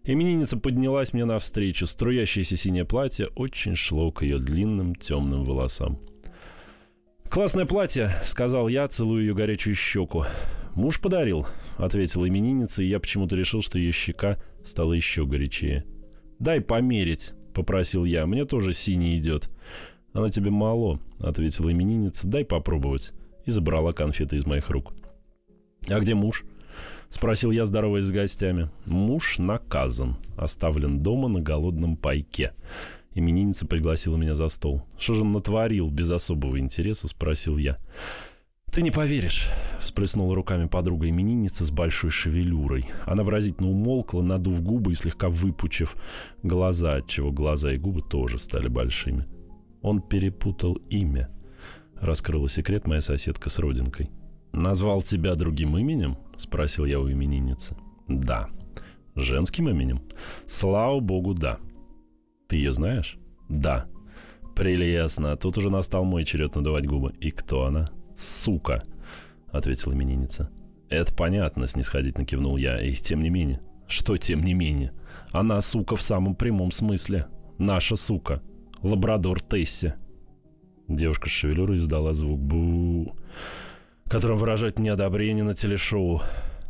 Именинница 0.05 0.57
поднялась 0.57 1.13
мне 1.13 1.25
навстречу. 1.25 1.87
Струящееся 1.87 2.57
синее 2.57 2.85
платье 2.85 3.29
очень 3.35 3.77
шло 3.77 4.13
к 4.13 4.23
ее 4.23 4.39
длинным 4.39 4.95
темным 4.95 5.45
волосам. 5.45 6.01
«Классное 7.33 7.65
платье»,— 7.65 8.11
сказал 8.27 8.69
я, 8.69 8.87
целую 8.89 9.23
ее 9.23 9.35
горячую 9.35 9.75
щеку. 9.75 10.25
«Муж 10.75 11.01
подарил»,— 11.01 11.47
ответила 11.79 12.29
именинница, 12.29 12.83
и 12.83 12.89
я 12.89 13.01
почему-то 13.01 13.37
решил, 13.37 13.63
что 13.63 13.79
ее 13.79 13.91
щека 13.91 14.37
стала 14.67 14.93
еще 14.93 15.25
горячее. 15.25 15.87
«Дай 16.39 16.61
померить»,— 16.61 17.33
попросил 17.55 18.05
я. 18.05 18.27
«Мне 18.27 18.45
тоже 18.45 18.75
синий 18.75 19.17
идет». 19.17 19.49
«Она 20.13 20.29
тебе 20.29 20.51
мало»,— 20.51 21.01
ответила 21.21 21.73
именинница. 21.73 22.29
«Дай 22.29 22.45
попробовать». 22.45 23.15
И 23.47 23.51
забрала 23.51 23.95
конфеты 23.95 24.37
из 24.37 24.45
моих 24.45 24.69
рук. 24.69 24.93
«А 25.89 26.01
где 26.01 26.15
муж?»— 26.15 26.45
спросил 27.09 27.51
я, 27.51 27.65
здороваясь 27.65 28.05
с 28.05 28.11
гостями. 28.11 28.69
«Муж 28.85 29.39
наказан. 29.39 30.19
Оставлен 30.37 31.03
дома 31.03 31.29
на 31.29 31.41
голодном 31.41 31.97
пайке». 31.97 32.53
Именинница 33.15 33.67
пригласила 33.67 34.17
меня 34.17 34.35
за 34.35 34.49
стол. 34.49 34.83
«Что 34.99 35.15
же 35.15 35.23
он 35.23 35.33
натворил?»— 35.33 35.91
без 35.91 36.11
особого 36.11 36.59
интереса 36.59 37.09
спросил 37.09 37.59
я. 37.59 37.79
«Ты 38.73 38.81
не 38.81 38.91
поверишь»,— 38.91 39.49
всплеснула 39.81 40.35
руками 40.35 40.67
подруга 40.67 41.07
именинница 41.07 41.67
с 41.67 41.71
большой 41.71 42.09
шевелюрой. 42.09 42.87
Она 43.05 43.23
выразительно 43.23 43.69
умолкла, 43.69 44.23
надув 44.23 44.63
губы 44.63 44.93
и 44.93 44.95
слегка 44.95 45.29
выпучив 45.29 45.95
глаза, 46.43 46.95
отчего 46.95 47.31
глаза 47.33 47.73
и 47.73 47.77
губы 47.77 48.01
тоже 48.01 48.39
стали 48.39 48.69
большими. 48.69 49.27
Он 49.83 50.01
перепутал 50.01 50.77
имя. 50.89 51.29
Раскрыла 52.01 52.49
секрет 52.49 52.87
моя 52.87 53.03
соседка 53.03 53.51
с 53.51 53.59
родинкой. 53.59 54.11
«Назвал 54.53 55.03
тебя 55.03 55.35
другим 55.35 55.77
именем?»— 55.77 56.17
спросил 56.39 56.87
я 56.87 56.99
у 56.99 57.11
именинницы. 57.11 57.77
«Да». 58.09 58.49
«Женским 59.15 59.69
именем?» 59.69 60.01
«Слава 60.47 61.01
богу, 61.01 61.35
да». 61.35 61.59
«Ты 62.53 62.59
ее 62.59 62.73
знаешь?» 62.73 63.17
«Да». 63.49 63.87
«Прелестно. 64.55 65.35
Тут 65.39 65.57
уже 65.57 65.71
настал 65.71 66.05
мой 66.05 66.27
черед 66.27 66.55
надувать 66.55 66.87
губы. 66.87 67.15
И 67.19 67.31
кто 67.31 67.65
она?» 67.65 67.87
«Сука!»— 68.15 68.83
ответила 69.51 69.95
именинница. 69.95 70.51
«Это 70.91 71.15
понятно»,— 71.15 71.67
снисходительно 71.69 72.27
кивнул 72.27 72.59
я, 72.59 72.79
и 72.79 72.93
тем 72.93 73.23
не 73.23 73.31
менее. 73.31 73.63
«Что 73.89 74.19
тем 74.19 74.45
не 74.45 74.53
менее? 74.53 74.93
Она 75.31 75.63
сука 75.63 75.97
в 75.97 76.03
самом 76.03 76.35
прямом 76.35 76.73
смысле. 76.73 77.27
Наша 77.57 77.97
сука. 77.97 78.43
Лабрадор 78.83 79.41
Тесси». 79.41 79.95
Девушка 80.89 81.31
с 81.31 81.33
шевелюрой 81.33 81.79
издала 81.79 82.13
звук 82.13 82.39
бу 82.39 83.17
которым 84.11 84.37
выражать 84.37 84.79
неодобрение 84.79 85.43
на 85.43 85.55
телешоу. 85.55 86.21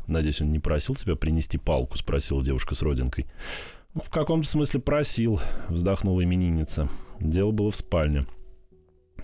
«Надеюсь, 0.07 0.41
он 0.41 0.53
не 0.53 0.61
просил 0.61 0.95
тебя 0.95 1.17
принести 1.17 1.59
палку?»— 1.59 1.97
спросила 1.99 2.41
девушка 2.41 2.77
с 2.77 2.83
родинкой. 2.83 3.27
«Ну, 3.95 4.01
в 4.03 4.11
каком-то 4.11 4.49
смысле 4.49 4.81
просил»,— 4.81 5.41
вздохнула 5.69 6.25
именинница. 6.25 6.89
Дело 7.21 7.51
было 7.51 7.71
в 7.71 7.77
спальне. 7.77 8.25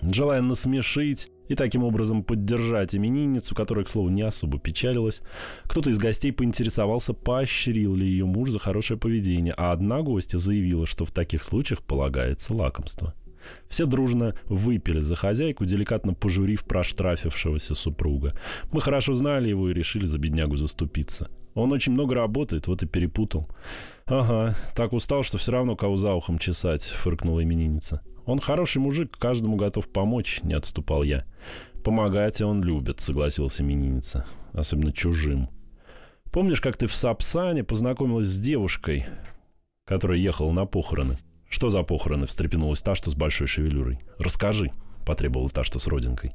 Желая 0.01 0.41
насмешить 0.41 1.31
и 1.47 1.55
таким 1.55 1.83
образом 1.83 2.23
поддержать 2.23 2.95
именинницу, 2.95 3.55
которая, 3.55 3.83
к 3.83 3.89
слову, 3.89 4.09
не 4.09 4.21
особо 4.21 4.59
печалилась. 4.59 5.21
Кто-то 5.63 5.89
из 5.89 5.97
гостей 5.97 6.31
поинтересовался, 6.31 7.13
поощрил 7.13 7.95
ли 7.95 8.07
ее 8.07 8.25
муж 8.25 8.51
за 8.51 8.59
хорошее 8.59 8.99
поведение, 8.99 9.53
а 9.57 9.71
одна 9.71 10.03
гостья 10.03 10.37
заявила, 10.37 10.85
что 10.85 11.03
в 11.03 11.11
таких 11.11 11.43
случаях 11.43 11.81
полагается 11.81 12.53
лакомство. 12.53 13.15
Все 13.67 13.87
дружно 13.87 14.35
выпили 14.45 14.99
за 14.99 15.15
хозяйку, 15.15 15.65
деликатно 15.65 16.13
пожурив 16.13 16.63
проштрафившегося 16.65 17.73
супруга. 17.73 18.37
Мы 18.71 18.81
хорошо 18.81 19.15
знали 19.15 19.49
его 19.49 19.69
и 19.69 19.73
решили 19.73 20.05
за 20.05 20.19
беднягу 20.19 20.55
заступиться. 20.55 21.29
Он 21.55 21.71
очень 21.71 21.93
много 21.93 22.15
работает, 22.15 22.67
вот 22.67 22.83
и 22.83 22.85
перепутал. 22.85 23.49
«Ага, 24.09 24.55
так 24.75 24.93
устал, 24.93 25.23
что 25.23 25.37
все 25.37 25.51
равно 25.51 25.75
кого 25.75 25.95
за 25.95 26.13
ухом 26.13 26.39
чесать»,— 26.39 26.83
фыркнула 26.83 27.43
именинница. 27.43 28.01
Он 28.29 28.39
хороший 28.39 28.77
мужик, 28.77 29.17
каждому 29.17 29.55
готов 29.55 29.89
помочь, 29.89 30.41
не 30.43 30.53
отступал 30.53 31.01
я. 31.01 31.25
Помогать 31.83 32.41
он 32.41 32.63
любит, 32.63 32.99
согласился 32.99 33.63
именинница. 33.63 34.27
Особенно 34.53 34.91
чужим. 34.91 35.49
Помнишь, 36.31 36.61
как 36.61 36.77
ты 36.77 36.85
в 36.85 36.93
Сапсане 36.93 37.63
познакомилась 37.63 38.27
с 38.27 38.39
девушкой, 38.39 39.07
которая 39.83 40.19
ехала 40.19 40.51
на 40.51 40.67
похороны? 40.67 41.17
Что 41.49 41.69
за 41.69 41.81
похороны? 41.81 42.27
Встрепенулась 42.27 42.83
та, 42.83 42.93
что 42.93 43.09
с 43.09 43.15
большой 43.15 43.47
шевелюрой. 43.47 43.99
Расскажи, 44.19 44.71
потребовала 45.07 45.49
та, 45.49 45.63
что 45.63 45.79
с 45.79 45.87
родинкой. 45.87 46.33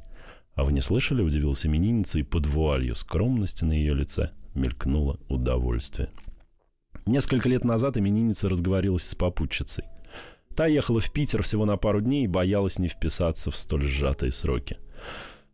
А 0.55 0.65
вы 0.65 0.73
не 0.73 0.81
слышали, 0.81 1.23
удивился 1.23 1.69
именинница, 1.69 2.19
и 2.19 2.25
под 2.25 2.47
вуалью 2.47 2.97
скромности 2.97 3.65
на 3.65 3.71
ее 3.71 3.95
лице 3.95 4.31
мелькнуло 4.55 5.21
удовольствие. 5.29 6.09
Несколько 7.07 7.49
лет 7.49 7.65
назад 7.65 7.99
именинница 7.99 8.49
разговорилась 8.49 9.07
с 9.07 9.15
попутчицей. 9.15 9.85
Та 10.57 10.67
ехала 10.67 11.01
в 11.01 11.11
Питер 11.13 11.43
всего 11.43 11.67
на 11.67 11.77
пару 11.77 12.01
дней 12.01 12.25
и 12.25 12.29
боялась 12.29 12.79
не 12.79 12.89
вписаться 12.89 13.51
в 13.51 13.57
столь 13.57 13.83
сжатые 13.83 14.33
сроки. 14.33 14.79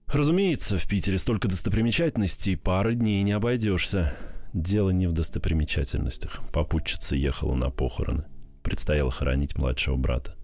Разумеется, 0.07 0.79
в 0.79 0.89
Питере 0.89 1.19
столько 1.19 1.49
достопримечательностей, 1.49 2.57
пары 2.57 2.95
дней 2.95 3.23
не 3.23 3.33
обойдешься. 3.33 4.15
Дело 4.53 4.91
не 4.91 5.07
в 5.07 5.13
достопримечательностях. 5.13 6.41
Попутчица 6.53 7.15
ехала 7.15 7.55
на 7.55 7.71
похороны. 7.71 8.25
Предстояло 8.63 9.11
хоронить 9.11 9.57
младшего 9.57 9.97
брата. 9.97 10.35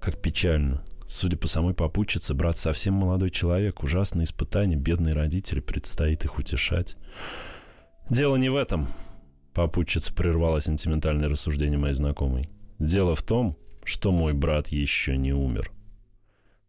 Как 0.00 0.20
печально. 0.20 0.82
Судя 1.06 1.36
по 1.36 1.46
самой 1.46 1.74
попутчице, 1.74 2.32
брат 2.32 2.56
совсем 2.56 2.94
молодой 2.94 3.30
человек. 3.30 3.82
Ужасное 3.82 4.24
испытание. 4.24 4.78
Бедные 4.78 5.12
родители. 5.12 5.60
Предстоит 5.60 6.24
их 6.24 6.38
утешать. 6.38 6.96
Дело 8.08 8.36
не 8.36 8.48
в 8.48 8.56
этом. 8.56 8.88
Попутчица 9.54 10.12
прервала 10.12 10.60
сентиментальное 10.60 11.28
рассуждение 11.28 11.78
моей 11.78 11.94
знакомой. 11.94 12.48
Дело 12.80 13.14
в 13.14 13.22
том, 13.22 13.56
что 13.84 14.10
мой 14.10 14.32
брат 14.32 14.68
еще 14.68 15.16
не 15.16 15.32
умер. 15.32 15.70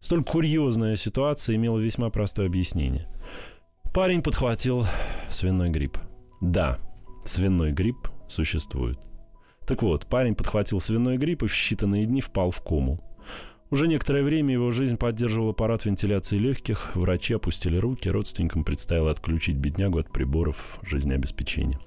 Столь 0.02 0.24
курьезная 0.24 0.96
ситуация 0.96 1.56
имела 1.56 1.80
весьма 1.80 2.12
простое 2.12 2.46
объяснение. 2.46 3.08
Парень 3.92 4.22
подхватил 4.22 4.86
свиной 5.30 5.72
грипп. 5.72 5.98
Да, 6.42 6.78
свиной 7.24 7.72
грипп 7.72 8.10
существует. 8.30 9.00
Так 9.66 9.82
вот, 9.82 10.06
парень 10.06 10.36
подхватил 10.36 10.80
свиной 10.80 11.18
грипп 11.18 11.42
и 11.42 11.48
в 11.48 11.54
считанные 11.54 12.06
дни 12.06 12.22
впал 12.22 12.52
в 12.52 12.62
кому. 12.62 13.00
Уже 13.72 13.88
некоторое 13.88 14.22
время 14.22 14.54
его 14.54 14.70
жизнь 14.70 14.98
поддерживал 14.98 15.50
аппарат 15.50 15.86
вентиляции 15.86 16.38
легких, 16.38 16.96
врачи 16.96 17.34
опустили 17.34 17.78
руки, 17.78 18.10
родственникам 18.10 18.64
предстояло 18.64 19.10
отключить 19.10 19.56
беднягу 19.56 19.98
от 19.98 20.12
приборов 20.12 20.78
жизнеобеспечения. 20.84 21.80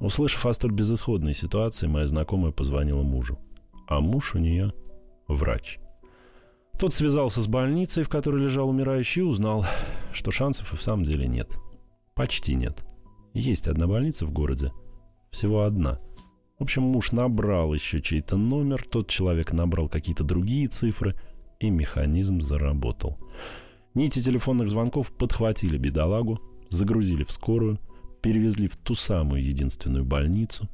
Услышав 0.00 0.46
о 0.46 0.52
столь 0.52 0.72
безысходной 0.72 1.34
ситуации, 1.34 1.86
моя 1.86 2.06
знакомая 2.06 2.52
позвонила 2.52 3.02
мужу. 3.02 3.38
А 3.86 4.00
муж 4.00 4.34
у 4.34 4.38
нее 4.38 4.72
врач– 5.26 5.78
тот 6.78 6.94
связался 6.94 7.42
с 7.42 7.48
больницей, 7.48 8.04
в 8.04 8.08
которой 8.08 8.40
лежал 8.40 8.68
умирающий, 8.68 9.22
и 9.22 9.24
узнал, 9.24 9.66
что 10.12 10.30
шансов 10.30 10.72
и 10.72 10.76
в 10.76 10.82
самом 10.82 11.02
деле 11.02 11.26
нет. 11.26 11.50
Почти 12.14 12.54
нет. 12.54 12.84
Есть 13.34 13.66
одна 13.66 13.88
больница 13.88 14.26
в 14.26 14.30
городе. 14.30 14.72
Всего 15.32 15.64
одна. 15.64 15.98
В 16.58 16.62
общем, 16.62 16.82
муж 16.84 17.10
набрал 17.10 17.74
еще 17.74 18.00
чей-то 18.00 18.36
номер, 18.36 18.84
тот 18.88 19.08
человек 19.08 19.52
набрал 19.52 19.88
какие-то 19.88 20.22
другие 20.22 20.68
цифры, 20.68 21.16
и 21.58 21.68
механизм 21.68 22.40
заработал. 22.40 23.18
Нити 23.94 24.22
телефонных 24.22 24.70
звонков 24.70 25.10
подхватили 25.10 25.78
бедолагу, 25.78 26.40
загрузили 26.70 27.24
в 27.24 27.32
скорую, 27.32 27.80
перевезли 28.20 28.68
в 28.68 28.76
ту 28.76 28.94
самую 28.94 29.44
единственную 29.44 30.04
больницу, 30.04 30.68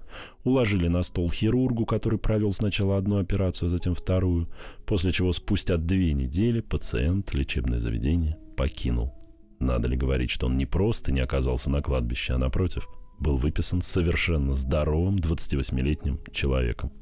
уложили 0.45 0.88
на 0.88 1.03
стол 1.03 1.30
хирургу, 1.30 1.86
который 1.86 2.18
провел 2.18 2.53
сначала 2.53 2.97
одну 2.97 3.18
операцию, 3.18 3.66
а 3.66 3.70
затем 3.70 3.95
вторую, 3.95 4.49
после 4.86 5.12
чего 5.12 5.32
спустя 5.32 5.76
две 5.76 6.12
недели 6.12 6.61
пациент 6.61 7.32
лечебное 7.34 7.78
заведение 7.78 8.38
покинул. 8.57 9.14
Надо 9.59 9.88
ли 9.88 9.97
говорить, 9.97 10.30
что 10.30 10.47
он 10.47 10.57
не 10.57 10.66
просто 10.66 11.12
не 11.12 11.20
оказался 11.20 11.70
на 11.70 11.80
кладбище, 11.80 12.34
а 12.34 12.38
напротив, 12.38 12.88
был 13.18 13.36
выписан 13.36 13.80
совершенно 13.80 14.55
здоровым 14.55 15.16
28-летним 15.16 16.20
человеком. 16.32 16.92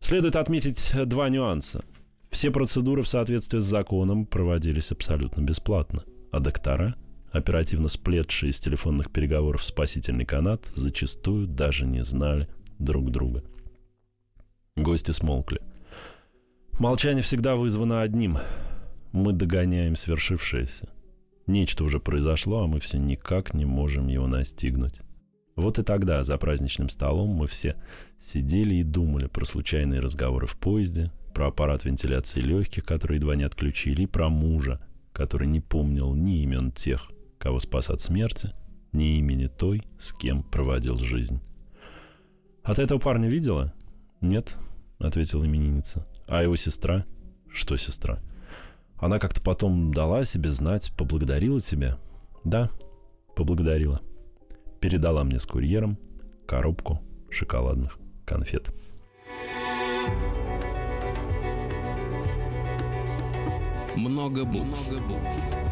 Следует 0.00 0.36
отметить 0.36 0.92
два 1.06 1.28
нюанса. 1.28 1.84
Все 2.30 2.50
процедуры 2.50 3.02
в 3.02 3.08
соответствии 3.08 3.58
с 3.58 3.64
законом 3.64 4.24
проводились 4.24 4.90
абсолютно 4.90 5.42
бесплатно, 5.42 6.04
а 6.30 6.40
доктора– 6.40 6.94
оперативно 7.32 7.88
сплетшие 7.88 8.50
из 8.50 8.60
телефонных 8.60 9.10
переговоров 9.10 9.64
спасительный 9.64 10.24
канат, 10.24 10.66
зачастую 10.74 11.46
даже 11.46 11.86
не 11.86 12.04
знали 12.04 12.48
друг 12.78 13.10
друга. 13.10 13.42
Гости 14.76 15.10
смолкли. 15.10 15.60
Молчание 16.78 17.22
всегда 17.22 17.56
вызвано 17.56 18.02
одним. 18.02 18.38
Мы 19.12 19.32
догоняем 19.32 19.96
свершившееся. 19.96 20.88
Нечто 21.46 21.84
уже 21.84 22.00
произошло, 22.00 22.62
а 22.62 22.66
мы 22.66 22.80
все 22.80 22.98
никак 22.98 23.52
не 23.52 23.64
можем 23.64 24.08
его 24.08 24.26
настигнуть. 24.26 25.00
Вот 25.54 25.78
и 25.78 25.82
тогда 25.82 26.24
за 26.24 26.38
праздничным 26.38 26.88
столом 26.88 27.30
мы 27.30 27.46
все 27.46 27.76
сидели 28.18 28.76
и 28.76 28.82
думали 28.82 29.26
про 29.26 29.44
случайные 29.44 30.00
разговоры 30.00 30.46
в 30.46 30.56
поезде, 30.56 31.10
про 31.34 31.48
аппарат 31.48 31.84
вентиляции 31.84 32.40
легких, 32.40 32.84
который 32.84 33.16
едва 33.16 33.36
не 33.36 33.44
отключили, 33.44 34.02
и 34.02 34.06
про 34.06 34.28
мужа, 34.30 34.80
который 35.12 35.46
не 35.46 35.60
помнил 35.60 36.14
ни 36.14 36.42
имен 36.42 36.72
тех, 36.72 37.11
кого 37.42 37.58
спас 37.58 37.90
от 37.90 38.00
смерти, 38.00 38.52
ни 38.92 39.18
имени 39.18 39.48
той, 39.48 39.82
с 39.98 40.12
кем 40.12 40.44
проводил 40.44 40.96
жизнь. 40.96 41.40
«А 42.62 42.72
ты 42.72 42.82
этого 42.82 43.00
парня 43.00 43.28
видела?» 43.28 43.74
«Нет»,— 44.20 44.56
ответила 45.00 45.44
именинница. 45.44 46.06
«А 46.28 46.40
его 46.44 46.54
сестра?» 46.54 47.04
«Что 47.52 47.76
сестра?» 47.76 48.20
«Она 48.96 49.18
как-то 49.18 49.42
потом 49.42 49.92
дала 49.92 50.24
себе 50.24 50.52
знать, 50.52 50.92
поблагодарила 50.96 51.58
тебя?» 51.58 51.98
«Да, 52.44 52.70
поблагодарила. 53.34 54.00
Передала 54.80 55.24
мне 55.24 55.40
с 55.40 55.46
курьером 55.46 55.98
коробку 56.46 57.00
шоколадных 57.28 57.98
конфет». 58.24 58.72
Много 63.96 64.44
букв. 64.44 64.92
Много 64.92 65.08
букв. 65.08 65.71